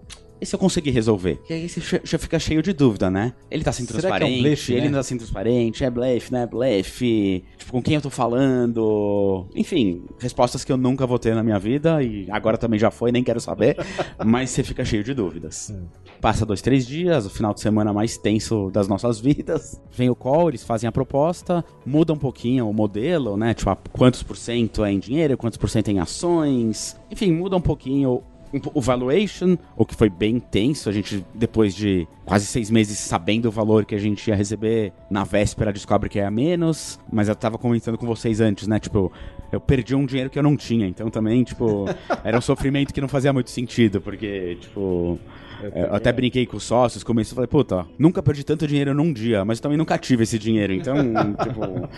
[0.43, 1.40] Esse eu consegui resolver.
[1.49, 3.32] E aí você já fica cheio de dúvida, né?
[3.49, 4.88] Ele tá sendo Será que é um transparente, blefe, ele né?
[4.88, 6.47] não tá sendo transparente, é blefe, né?
[6.47, 7.45] Blefe.
[7.57, 9.47] Tipo, com quem eu tô falando?
[9.55, 13.12] Enfim, respostas que eu nunca vou ter na minha vida e agora também já foi,
[13.12, 13.76] nem quero saber.
[14.24, 15.72] mas você fica cheio de dúvidas.
[16.20, 19.80] Passa dois, três dias, o final de semana mais tenso das nossas vidas.
[19.93, 23.55] Vem o call, eles fazem a proposta, muda um pouquinho o modelo, né?
[23.55, 26.97] Tipo, quantos por cento é em dinheiro, quantos por cento é em ações.
[27.11, 28.32] Enfim, muda um pouquinho po-
[28.75, 30.89] o valuation, o que foi bem intenso.
[30.89, 34.93] A gente, depois de quase seis meses sabendo o valor que a gente ia receber,
[35.11, 36.99] na véspera descobre que é a menos.
[37.11, 38.79] Mas eu tava comentando com vocês antes, né?
[38.79, 39.11] Tipo,
[39.51, 40.87] eu perdi um dinheiro que eu não tinha.
[40.87, 41.87] Então também, tipo,
[42.25, 45.19] era um sofrimento que não fazia muito sentido, porque, tipo.
[45.63, 48.93] é, Eu até brinquei com os sócios, comecei e falei, puta, nunca perdi tanto dinheiro
[48.95, 50.97] num dia, mas eu também nunca tive esse dinheiro, então,
[51.43, 51.89] tipo.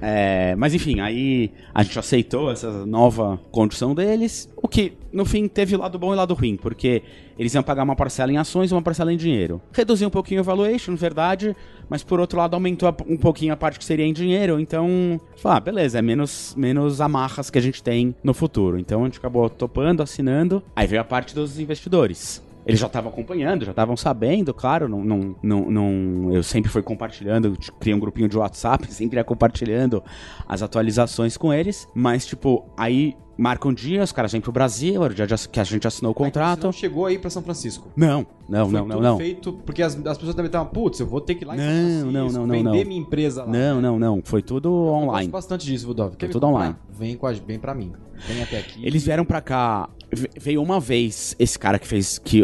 [0.00, 5.48] é, mas enfim, aí a gente aceitou essa nova condição deles, o que no fim
[5.48, 7.02] teve lado bom e lado ruim, porque
[7.36, 9.60] eles iam pagar uma parcela em ações e uma parcela em dinheiro.
[9.72, 11.54] Reduziu um pouquinho o valuation, verdade,
[11.90, 15.58] mas por outro lado aumentou um pouquinho a parte que seria em dinheiro, então, ah,
[15.58, 18.78] beleza, é menos, menos amarras que a gente tem no futuro.
[18.78, 22.40] Então a gente acabou topando, assinando, aí veio a parte dos investidores.
[22.64, 26.80] Eles já estavam acompanhando, já estavam sabendo, claro, não, não, não, não- eu sempre fui
[26.80, 30.00] compartilhando, criei um grupinho de WhatsApp, sempre ia compartilhando
[30.48, 35.02] as atualizações com eles, mas tipo, aí marca um dia, os caras vêm pro Brasil,
[35.04, 36.64] era o dia que a gente assinou o contrato.
[36.64, 37.88] não chegou aí pra São Francisco.
[37.96, 39.16] Não, não, Foi não, não, não.
[39.18, 41.58] feito porque as, as pessoas também estavam, putz, eu vou ter que ir lá em
[41.58, 42.88] São Francisco, não, não, não, vender não.
[42.88, 43.50] minha empresa lá.
[43.50, 45.28] Não, não, não, foi tudo Eu gosto online.
[45.30, 45.94] bastante disso.
[46.16, 46.76] Quer me tudo online.
[46.90, 47.92] Vem, com a, vem pra mim.
[48.28, 48.86] Vem até aqui.
[48.86, 49.88] Eles vieram pra cá.
[50.12, 52.18] ve- Veio uma vez esse cara que fez.
[52.18, 52.42] que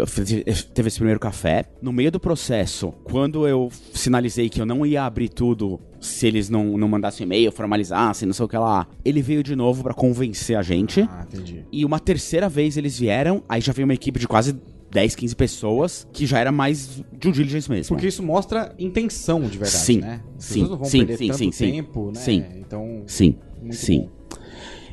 [0.74, 1.66] teve esse primeiro café.
[1.80, 5.78] No meio do processo, quando eu sinalizei que eu não ia abrir tudo
[6.08, 9.54] se eles não, não mandassem e-mail, formalizassem, não sei o que lá, ele veio de
[9.54, 11.02] novo pra convencer a gente.
[11.02, 11.64] Ah, entendi.
[11.70, 14.56] E uma terceira vez eles vieram, aí já veio uma equipe de quase
[14.90, 17.94] 10, 15 pessoas, que já era mais due diligence mesmo.
[17.94, 20.20] Porque isso mostra intenção de verdade, Sim, né?
[20.38, 21.70] As sim, pessoas não vão sim, perder sim, tanto sim, sim.
[21.72, 22.20] tempo, né?
[22.20, 22.44] Sim.
[22.56, 23.34] Então, Sim,
[23.70, 24.00] sim.
[24.00, 24.17] bom.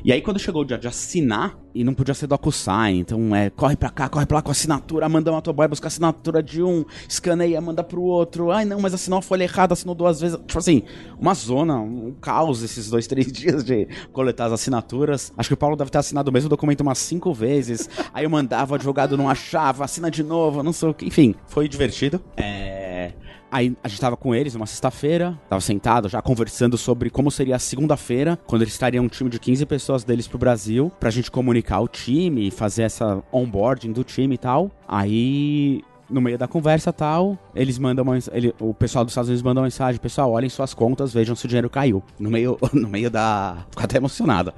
[0.06, 3.50] E aí quando chegou o dia de assinar, e não podia ser DocuSign, então é,
[3.50, 6.40] corre pra cá, corre pra lá com a assinatura, manda uma motoboy buscar a assinatura
[6.40, 10.20] de um, escaneia, manda pro outro, ai não, mas assinou a folha errada, assinou duas
[10.20, 10.84] vezes, tipo assim,
[11.18, 15.32] uma zona, um caos esses dois, três dias de coletar as assinaturas.
[15.36, 18.30] Acho que o Paulo deve ter assinado o mesmo documento umas cinco vezes, aí eu
[18.30, 22.22] mandava, o advogado não achava, assina de novo, não sei o que, enfim, foi divertido.
[22.36, 23.10] É...
[23.56, 27.56] Aí a gente tava com eles uma sexta-feira, tava sentado já conversando sobre como seria
[27.56, 31.30] a segunda-feira, quando eles estariam um time de 15 pessoas deles pro Brasil, pra gente
[31.30, 34.70] comunicar o time, fazer essa onboarding do time e tal.
[34.86, 39.42] Aí no meio da conversa tal, eles mandam uma, ele, o pessoal dos Estados Unidos
[39.42, 42.02] manda uma mensagem, pessoal, olhem suas contas, vejam se o dinheiro caiu.
[42.18, 44.52] No meio, no meio da, fico até emocionado.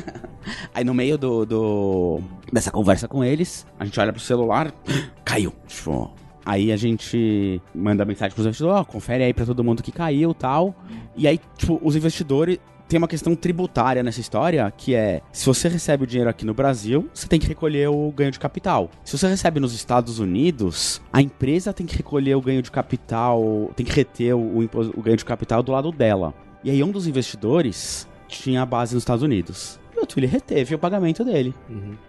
[0.74, 2.20] Aí no meio do, do
[2.50, 4.72] dessa conversa com eles, a gente olha pro celular,
[5.26, 5.52] caiu.
[5.68, 6.10] Tipo,
[6.44, 10.32] Aí a gente manda mensagem pros investidores, ó, confere aí pra todo mundo que caiu
[10.34, 10.74] tal.
[11.16, 12.58] E aí, tipo, os investidores.
[12.88, 16.52] Tem uma questão tributária nessa história, que é, se você recebe o dinheiro aqui no
[16.52, 18.90] Brasil, você tem que recolher o ganho de capital.
[19.04, 23.70] Se você recebe nos Estados Unidos, a empresa tem que recolher o ganho de capital,
[23.76, 26.34] tem que reter o, o ganho de capital do lado dela.
[26.64, 29.79] E aí um dos investidores tinha a base nos Estados Unidos.
[30.10, 31.54] E Twilio reteve o pagamento dele.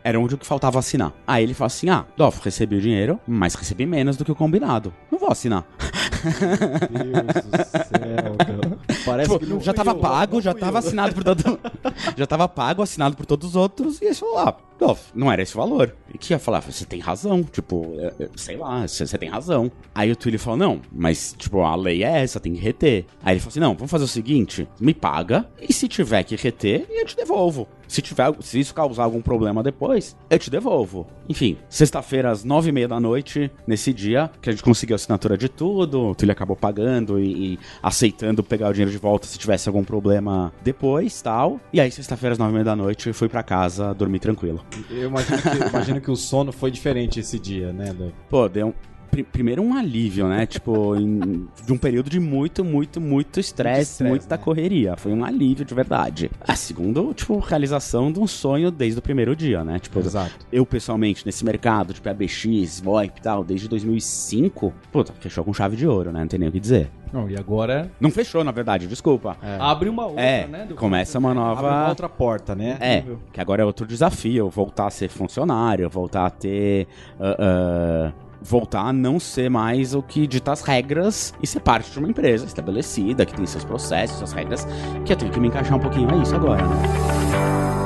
[0.04, 1.14] Era onde o que faltava assinar.
[1.28, 4.36] Aí ele falou assim: ah, Dolph, recebi o dinheiro, mas recebi menos do que o
[4.36, 4.92] combinado.
[5.12, 5.66] Não vou assinar.
[6.22, 8.80] Deus do céu, cara.
[9.06, 10.80] Parece Tipo, que não já tava eu, pago, não já tava eu.
[10.80, 11.60] assinado por todo
[12.18, 15.42] Já tava pago, assinado por todos os outros, e eles falaram, ah, não, não era
[15.42, 15.96] esse valor.
[16.14, 19.72] E que ia falar, você tem razão, tipo, é, é, sei lá, você tem razão.
[19.94, 23.06] Aí o Twilio falou, não, mas, tipo, a lei é essa, tem que reter.
[23.24, 26.36] Aí ele falou assim, não, vamos fazer o seguinte, me paga, e se tiver que
[26.36, 27.68] reter, eu te devolvo.
[27.92, 31.06] Se, tiver, se isso causar algum problema depois, eu te devolvo.
[31.28, 34.96] Enfim, sexta-feira, às nove e meia da noite, nesse dia, que a gente conseguiu a
[34.96, 39.28] assinatura de tudo, o Twilio acabou pagando e, e aceitando pegar o dinheiro de volta
[39.28, 41.60] se tivesse algum problema depois, tal.
[41.74, 44.64] E aí, sexta-feira, às nove e meia da noite, fui pra casa dormir tranquilo.
[44.90, 47.94] Eu imagino que, imagino que o sono foi diferente esse dia, né?
[48.30, 48.74] Pô, deu
[49.12, 50.46] pri- Primeiro um alívio, né?
[50.46, 54.42] Tipo, em- de um período de muito, muito, muito estresse, muita né?
[54.44, 54.96] correria.
[54.98, 56.32] Foi um alívio de verdade.
[56.42, 59.78] A segunda, tipo, realização de um sonho desde o primeiro dia, né?
[59.80, 60.32] Tipo, Exato.
[60.52, 65.76] eu pessoalmente, nesse mercado, tipo, ABX, VoIP e tal, desde 2005, puta, fechou com chave
[65.76, 66.22] de ouro, né?
[66.22, 66.90] Não tem nem o que dizer.
[67.12, 69.36] Não, e agora Não fechou, na verdade, desculpa.
[69.60, 70.66] abre uma outra, É, né?
[70.66, 71.90] do- começa uma Abre uma nova.
[71.90, 72.78] outra porta, né?
[72.80, 73.04] É,
[73.34, 76.88] que agora é outro desafio, voltar a ser funcionário, voltar a ter.
[77.20, 81.92] ah, ah, voltar a não ser mais o que dita as regras e ser parte
[81.92, 84.68] de uma empresa estabelecida, que tem seus processos, suas regras,
[85.06, 87.81] que eu tenho que me encaixar um pouquinho a isso agora, né?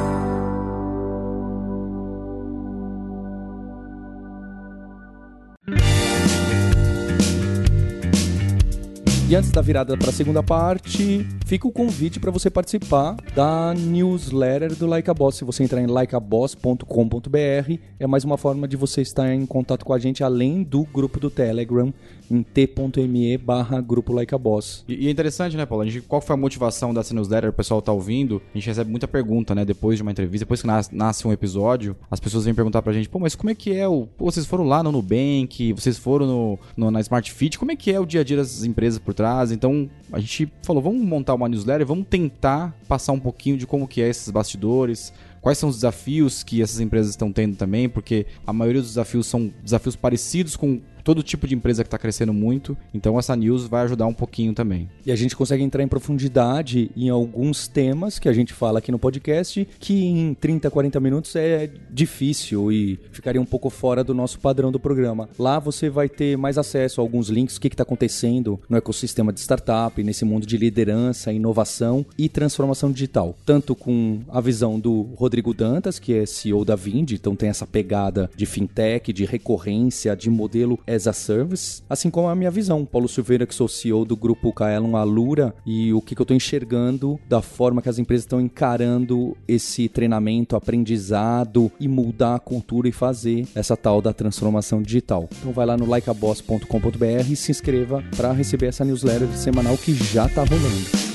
[9.28, 13.74] E antes da virada para a segunda parte, fica o convite para você participar da
[13.74, 15.38] newsletter do Like a Boss.
[15.38, 19.94] Se você entrar em likeaboss.com.br, é mais uma forma de você estar em contato com
[19.94, 21.92] a gente além do grupo do Telegram
[22.30, 24.84] em t.me barra grupo Like a Boss.
[24.88, 25.84] E, e é interessante, né, Paulo?
[25.84, 27.50] A gente, qual foi a motivação dessa newsletter?
[27.50, 28.42] O pessoal tá ouvindo.
[28.54, 29.64] A gente recebe muita pergunta, né?
[29.66, 32.94] Depois de uma entrevista, depois que nas- nasce um episódio, as pessoas vêm perguntar pra
[32.94, 34.08] gente: pô, mas como é que é o.
[34.18, 37.76] Pô, vocês foram lá no Nubank, vocês foram no, no- na Smart Fit, como é
[37.76, 39.52] que é o dia a dia dessas empresas por trás?
[39.52, 43.88] Então, a gente falou: vamos montar uma newsletter, vamos tentar passar um pouquinho de como
[43.88, 45.14] que é esses bastidores.
[45.42, 47.88] Quais são os desafios que essas empresas estão tendo também?
[47.88, 52.00] Porque a maioria dos desafios são desafios parecidos com todo tipo de empresa que está
[52.00, 52.76] crescendo muito.
[52.94, 54.90] Então essa news vai ajudar um pouquinho também.
[55.06, 58.92] E a gente consegue entrar em profundidade em alguns temas que a gente fala aqui
[58.92, 64.16] no podcast, que em 30, 40 minutos é difícil e ficaria um pouco fora do
[64.16, 65.30] nosso padrão do programa.
[65.38, 69.32] Lá você vai ter mais acesso a alguns links, o que está acontecendo no ecossistema
[69.32, 73.36] de startup, nesse mundo de liderança, inovação e transformação digital.
[73.46, 77.68] Tanto com a visão do Rodrigo Dantas, que é CEO da Vind, então tem essa
[77.68, 82.86] pegada de fintech, de recorrência, de modelo as a service, assim como a minha visão.
[82.86, 86.36] Paulo Silveira, que sou CEO do grupo Kaelon Alura, e o que, que eu estou
[86.36, 92.88] enxergando da forma que as empresas estão encarando esse treinamento, aprendizado e mudar a cultura
[92.88, 95.30] e fazer essa tal da transformação digital.
[95.40, 100.26] Então vai lá no likeaboss.com.br e se inscreva para receber essa newsletter semanal que já
[100.26, 101.06] está rolando.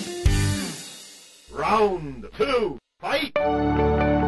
[1.52, 4.19] Round two, fight!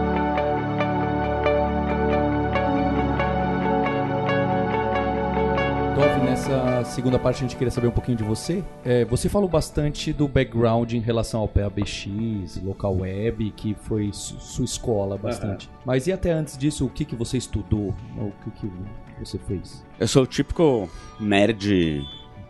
[5.94, 8.64] Dov, nessa segunda parte a gente queria saber um pouquinho de você.
[8.84, 14.40] É, você falou bastante do background em relação ao PABX, local web, que foi su-
[14.40, 15.68] sua escola bastante.
[15.84, 17.94] Mas e até antes disso, o que, que você estudou?
[18.16, 18.72] O que, que
[19.20, 19.84] você fez?
[20.00, 20.88] Eu sou o típico
[21.20, 22.02] nerd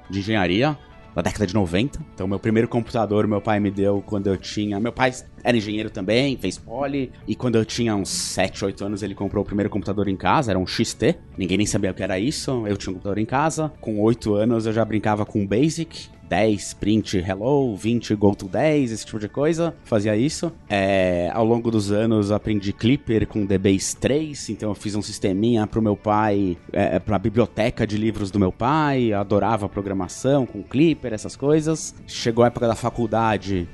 [0.08, 0.78] de engenharia
[1.14, 2.00] da década de 90.
[2.14, 4.78] Então, meu primeiro computador meu pai me deu quando eu tinha.
[4.80, 7.12] Meu pai era engenheiro também, fez poli.
[7.26, 10.52] E quando eu tinha uns 7, 8 anos, ele comprou o primeiro computador em casa,
[10.52, 11.16] era um XT.
[11.36, 12.66] Ninguém nem sabia o que era isso.
[12.66, 13.72] Eu tinha um computador em casa.
[13.80, 16.08] Com 8 anos, eu já brincava com Basic.
[16.32, 19.74] 10, print hello, 20, go to 10, esse tipo de coisa.
[19.84, 20.50] Fazia isso.
[20.66, 25.66] É, ao longo dos anos, aprendi Clipper com DBase 3, então eu fiz um sisteminha
[25.66, 29.12] pro meu pai, é, pra biblioteca de livros do meu pai.
[29.12, 31.94] Adorava programação com Clipper, essas coisas.
[32.06, 33.68] Chegou a época da faculdade,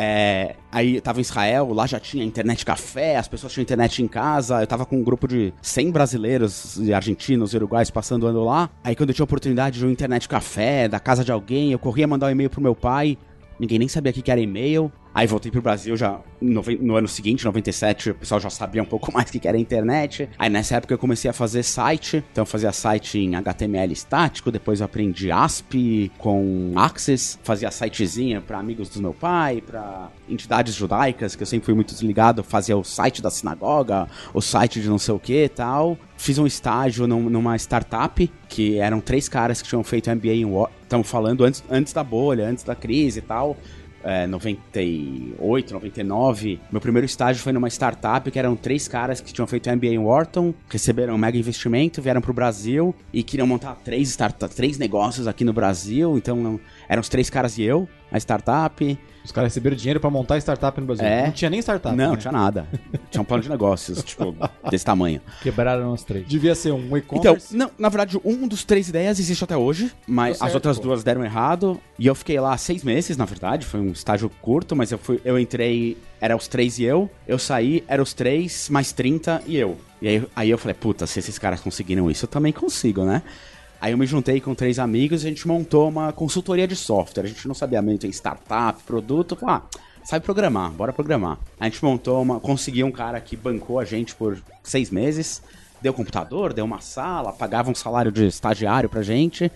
[0.00, 4.00] É, aí eu tava em Israel, lá já tinha internet café, as pessoas tinham internet
[4.00, 4.60] em casa.
[4.60, 8.44] Eu tava com um grupo de 100 brasileiros, e argentinos e uruguais passando o ano
[8.44, 8.70] lá.
[8.84, 12.06] Aí quando eu tinha oportunidade de um internet café, da casa de alguém, eu corria
[12.06, 13.18] mandar um e-mail pro meu pai.
[13.58, 14.92] Ninguém nem sabia o que que era e-mail.
[15.18, 18.86] Aí voltei pro Brasil já no, no, ano seguinte, 97, o pessoal já sabia um
[18.86, 20.28] pouco mais o que era a internet.
[20.38, 24.52] Aí nessa época eu comecei a fazer site, então eu fazia site em HTML estático,
[24.52, 30.72] depois eu aprendi ASP com Access, fazia sitezinha para amigos do meu pai, para entidades
[30.76, 34.88] judaicas, que eu sempre fui muito desligado, fazia o site da sinagoga, o site de
[34.88, 35.98] não sei o que e tal.
[36.16, 40.46] Fiz um estágio num, numa startup, que eram três caras que tinham feito MBA em
[40.82, 43.56] Estamos falando antes, antes da bolha, antes da crise e tal
[44.08, 46.58] é, 98, 99.
[46.72, 49.98] Meu primeiro estágio foi numa startup que eram três caras que tinham feito MBA em
[49.98, 55.26] Wharton, receberam um mega investimento, vieram pro Brasil e queriam montar três, startups, três negócios
[55.26, 56.16] aqui no Brasil.
[56.16, 56.58] Então
[56.88, 58.98] eram os três caras e eu, a startup.
[59.24, 61.04] Os caras receberam dinheiro para montar startup no Brasil.
[61.04, 61.24] É.
[61.26, 61.94] Não tinha nem startup.
[61.94, 62.16] Não, né?
[62.16, 62.66] tinha nada.
[63.10, 64.34] tinha um plano de negócios, tipo,
[64.70, 65.20] desse tamanho.
[65.42, 66.26] Quebraram os três.
[66.26, 67.54] Devia ser um Então, e-commerce.
[67.54, 70.76] não, na verdade, um dos três ideias existe até hoje, mas Deu certo, as outras
[70.78, 70.84] pô.
[70.84, 71.78] duas deram errado.
[71.98, 75.20] E eu fiquei lá seis meses, na verdade, foi um estágio curto, mas eu fui,
[75.24, 79.56] eu entrei, era os três e eu, eu saí, era os três, mais 30 e
[79.58, 79.76] eu.
[80.00, 83.22] E aí, aí eu falei, puta, se esses caras conseguiram isso, eu também consigo, né?
[83.80, 87.24] Aí eu me juntei com três amigos e a gente montou uma consultoria de software.
[87.24, 89.36] A gente não sabia muito em startup, produto.
[89.36, 89.62] Falei, ah,
[90.04, 91.38] sabe programar, bora programar.
[91.60, 92.40] A gente montou uma.
[92.40, 95.42] Conseguiu um cara que bancou a gente por seis meses.
[95.80, 99.50] Deu computador, deu uma sala, pagava um salário de estagiário pra gente.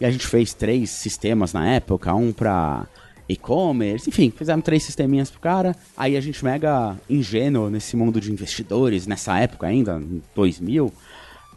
[0.00, 2.88] E a gente fez três sistemas na época, um pra
[3.28, 5.76] e-commerce, enfim, fizemos três sisteminhas pro cara.
[5.96, 10.92] Aí a gente mega ingênuo nesse mundo de investidores, nessa época ainda, em 2000.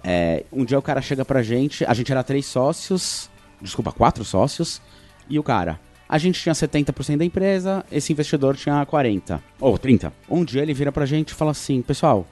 [0.03, 3.29] É, um dia o cara chega pra gente, a gente era três sócios,
[3.61, 4.81] desculpa, quatro sócios,
[5.29, 10.11] e o cara, a gente tinha 70% da empresa, esse investidor tinha 40%, ou 30%.
[10.29, 12.27] Um dia ele vira pra gente e fala assim, pessoal,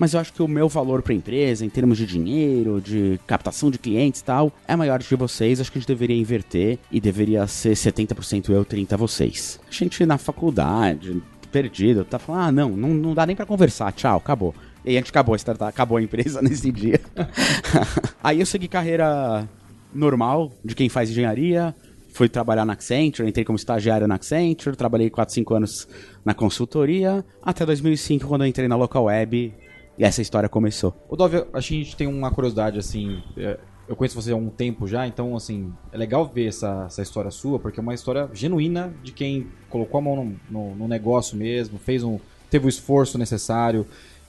[0.00, 3.70] mas eu acho que o meu valor pra empresa, em termos de dinheiro, de captação
[3.70, 6.98] de clientes e tal, é maior que vocês, acho que a gente deveria inverter e
[6.98, 9.60] deveria ser 70% eu, 30% vocês.
[9.68, 13.92] A gente na faculdade, perdido, tá falando, ah, não, não, não dá nem pra conversar,
[13.92, 14.54] tchau, acabou.
[14.84, 17.00] E a gente acabou a startup, acabou a empresa nesse dia.
[18.22, 19.48] Aí eu segui carreira
[19.94, 21.74] normal de quem faz engenharia.
[22.12, 25.88] Fui trabalhar na Accenture, entrei como estagiário na Accenture, trabalhei 4, 5 anos
[26.24, 29.54] na consultoria, até 2005, quando eu entrei na Local Web,
[29.96, 30.92] e essa história começou.
[31.08, 33.22] Ô, Dove, acho que a gente tem uma curiosidade, assim.
[33.36, 33.56] é,
[33.88, 37.30] Eu conheço você há um tempo já, então, assim, é legal ver essa, essa história
[37.30, 41.36] sua, porque é uma história genuína de quem colocou a mão no, no- no negócio
[41.36, 42.18] mesmo, fez um.
[42.50, 43.86] teve o esforço necessário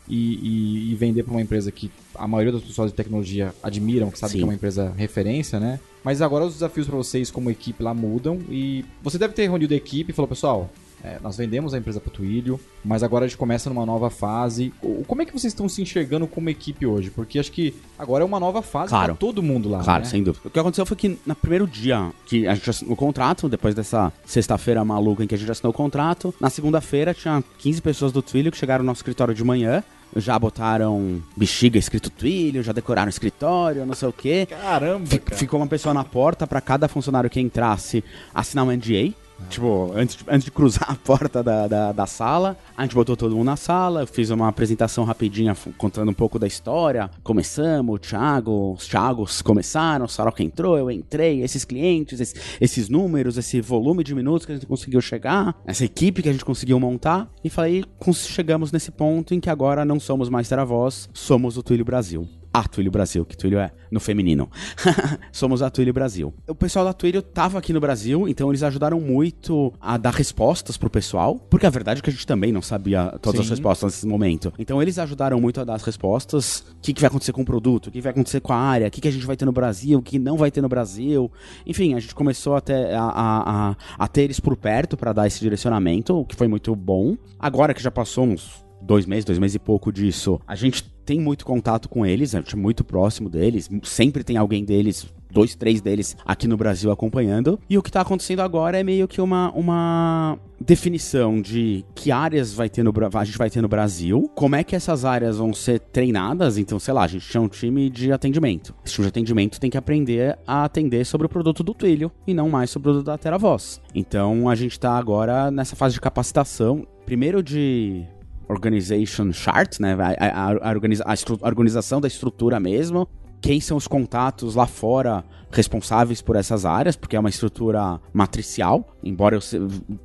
[0.08, 4.10] e, e- e vender para uma empresa que a maioria dos pessoas de tecnologia admiram,
[4.12, 5.80] que sabe que é uma empresa referência, né?
[6.04, 9.74] Mas agora os desafios para vocês como equipe lá mudam e você deve ter reunido
[9.74, 10.70] a equipe e falou, pessoal,
[11.04, 14.74] é, nós vendemos a empresa para Twilio, mas agora a gente começa numa nova fase.
[15.08, 17.10] Como é que vocês estão se enxergando como equipe hoje?
[17.10, 19.08] Porque acho que agora é uma nova fase Claro.
[19.08, 19.84] para todo mundo lá.
[19.84, 20.10] Claro, né?
[20.10, 20.48] sem dúvida.
[20.48, 23.74] O que aconteceu foi que no primeiro dia que a gente assinou o contrato, depois
[23.74, 28.12] dessa sexta-feira maluca em que a gente assinou o contrato, na segunda-feira tinha 15 pessoas
[28.12, 29.84] do Twilio que chegaram no nosso escritório de manhã.
[30.14, 34.46] Já botaram bexiga escrito Twilio, já decoraram o escritório, não sei o quê.
[34.50, 35.38] Caramba, cara.
[35.38, 38.04] Ficou uma pessoa na porta pra cada funcionário que entrasse
[38.36, 39.14] assinar um NDA.
[39.50, 43.18] Tipo, antes de, antes de cruzar a porta da, da, da sala, a gente botou
[43.18, 47.10] todo mundo na sala, fiz uma apresentação rapidinha contando um pouco da história.
[47.24, 52.88] Começamos, o Thiago, os Thiagos começaram, o Saroca entrou, eu entrei, esses clientes, esse- esses
[52.88, 56.46] números, esse volume de minutos que a gente conseguiu chegar, essa equipe que a gente
[56.46, 57.30] conseguiu montar.
[57.44, 57.84] E falei,
[58.16, 62.28] chegamos nesse ponto em que agora não somos mais Teravoz, somos o Twilio Brasil.
[62.54, 64.50] A Twilio Brasil, que Twilio é no feminino.
[65.32, 66.34] Somos a Twilio Brasil.
[66.48, 70.78] O pessoal da Twilio tava aqui no Brasil, então eles ajudaram muito a dar respostas
[70.78, 73.54] pro pessoal, porque a verdade é que a gente também não sabia todas as Sim.
[73.54, 74.54] respostas nesse momento.
[74.60, 77.46] Então eles ajudaram muito a dar as respostas, o que, que vai acontecer com o
[77.46, 79.46] produto, o que vai acontecer com a área, o que, que a gente vai ter
[79.46, 81.32] no Brasil, o que não vai ter no Brasil.
[81.66, 85.28] Enfim, a gente começou até a, a, a, a ter eles por perto para dar
[85.28, 87.16] esse direcionamento, o que foi muito bom.
[87.40, 91.20] Agora que já passou uns dois meses, dois meses e pouco disso, a gente tem
[91.20, 95.82] muito contato com eles, gente é muito próximo deles, sempre tem alguém deles, dois, três
[95.82, 97.60] deles aqui no Brasil acompanhando.
[97.70, 102.54] E o que tá acontecendo agora é meio que uma, uma definição de que áreas
[102.54, 105.54] vai ter no, a gente vai ter no Brasil, como é que essas áreas vão
[105.54, 106.58] ser treinadas.
[106.58, 108.74] Então, sei lá, a gente tinha um time de atendimento.
[108.86, 112.34] Esse time de atendimento tem que aprender a atender sobre o produto do Twilio e
[112.34, 113.82] não mais sobre o produto da TeraVoz.
[113.94, 118.06] Então, a gente tá agora nessa fase de capacitação, primeiro de
[118.52, 119.96] organization chart, né?
[120.00, 123.08] A, a- a organiza- a organização da estrutura mesmo.
[123.44, 128.88] quem são os contatos lá fora responsáveis por essas áreas, porque é uma estrutura matricial.
[129.04, 129.42] Embora eu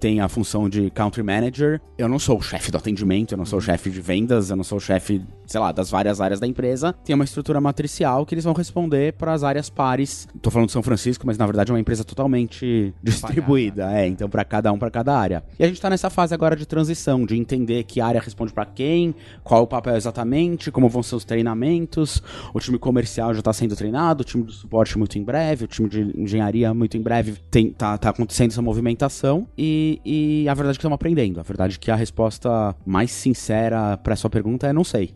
[0.01, 3.47] tenha a função de country manager, eu não sou o chefe do atendimento, eu não
[3.47, 6.41] sou o chefe de vendas, eu não sou o chefe, sei lá, das várias áreas
[6.41, 6.93] da empresa.
[7.05, 10.27] Tem uma estrutura matricial que eles vão responder para as áreas pares.
[10.43, 14.29] Tô falando de São Francisco, mas na verdade é uma empresa totalmente distribuída, é, então
[14.29, 15.45] para cada um, para cada área.
[15.59, 18.65] E a gente tá nessa fase agora de transição, de entender que área responde para
[18.65, 22.23] quem, qual é o papel exatamente, como vão ser os treinamentos.
[22.53, 25.67] O time comercial já tá sendo treinado, o time de suporte muito em breve breve,
[25.67, 30.49] o time de engenharia muito em breve tem, tá, tá acontecendo essa movimentação e, e
[30.49, 31.39] a verdade é que estamos aprendendo.
[31.39, 35.13] A verdade é que a resposta mais sincera para sua pergunta é não sei.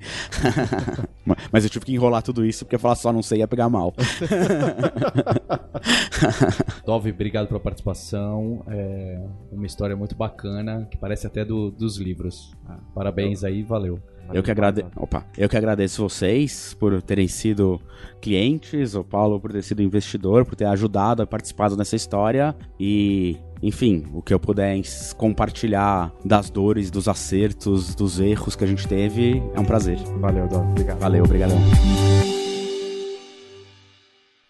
[1.50, 3.94] Mas eu tive que enrolar tudo isso porque falar só não sei ia pegar mal.
[6.84, 8.62] Dove, obrigado pela participação.
[8.68, 9.18] É
[9.50, 12.54] uma história muito bacana, que parece até do, dos livros.
[12.94, 13.98] Parabéns aí, valeu.
[14.33, 14.85] Eu que, agrade...
[14.97, 17.81] Opa, eu que agradeço vocês por terem sido
[18.20, 23.37] clientes, o Paulo por ter sido investidor, por ter ajudado a participar nessa história e
[23.62, 24.81] enfim, o que eu puder
[25.16, 29.99] compartilhar das dores, dos acertos, dos erros que a gente teve, é um prazer.
[30.18, 30.61] Valeu, Dó.
[30.62, 30.99] Obrigado.
[30.99, 31.59] Valeu, obrigadão.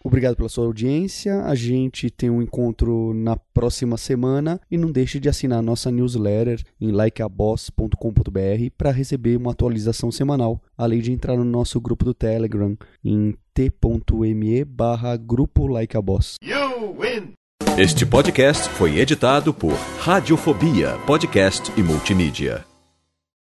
[0.03, 1.43] Obrigado pela sua audiência.
[1.43, 6.61] A gente tem um encontro na próxima semana e não deixe de assinar nossa newsletter
[6.79, 12.75] em likeaboss.com.br para receber uma atualização semanal, além de entrar no nosso grupo do Telegram
[13.03, 16.35] em t.me barra grupo likeaboss.
[17.77, 22.70] Este podcast foi editado por Radiofobia, podcast e multimídia.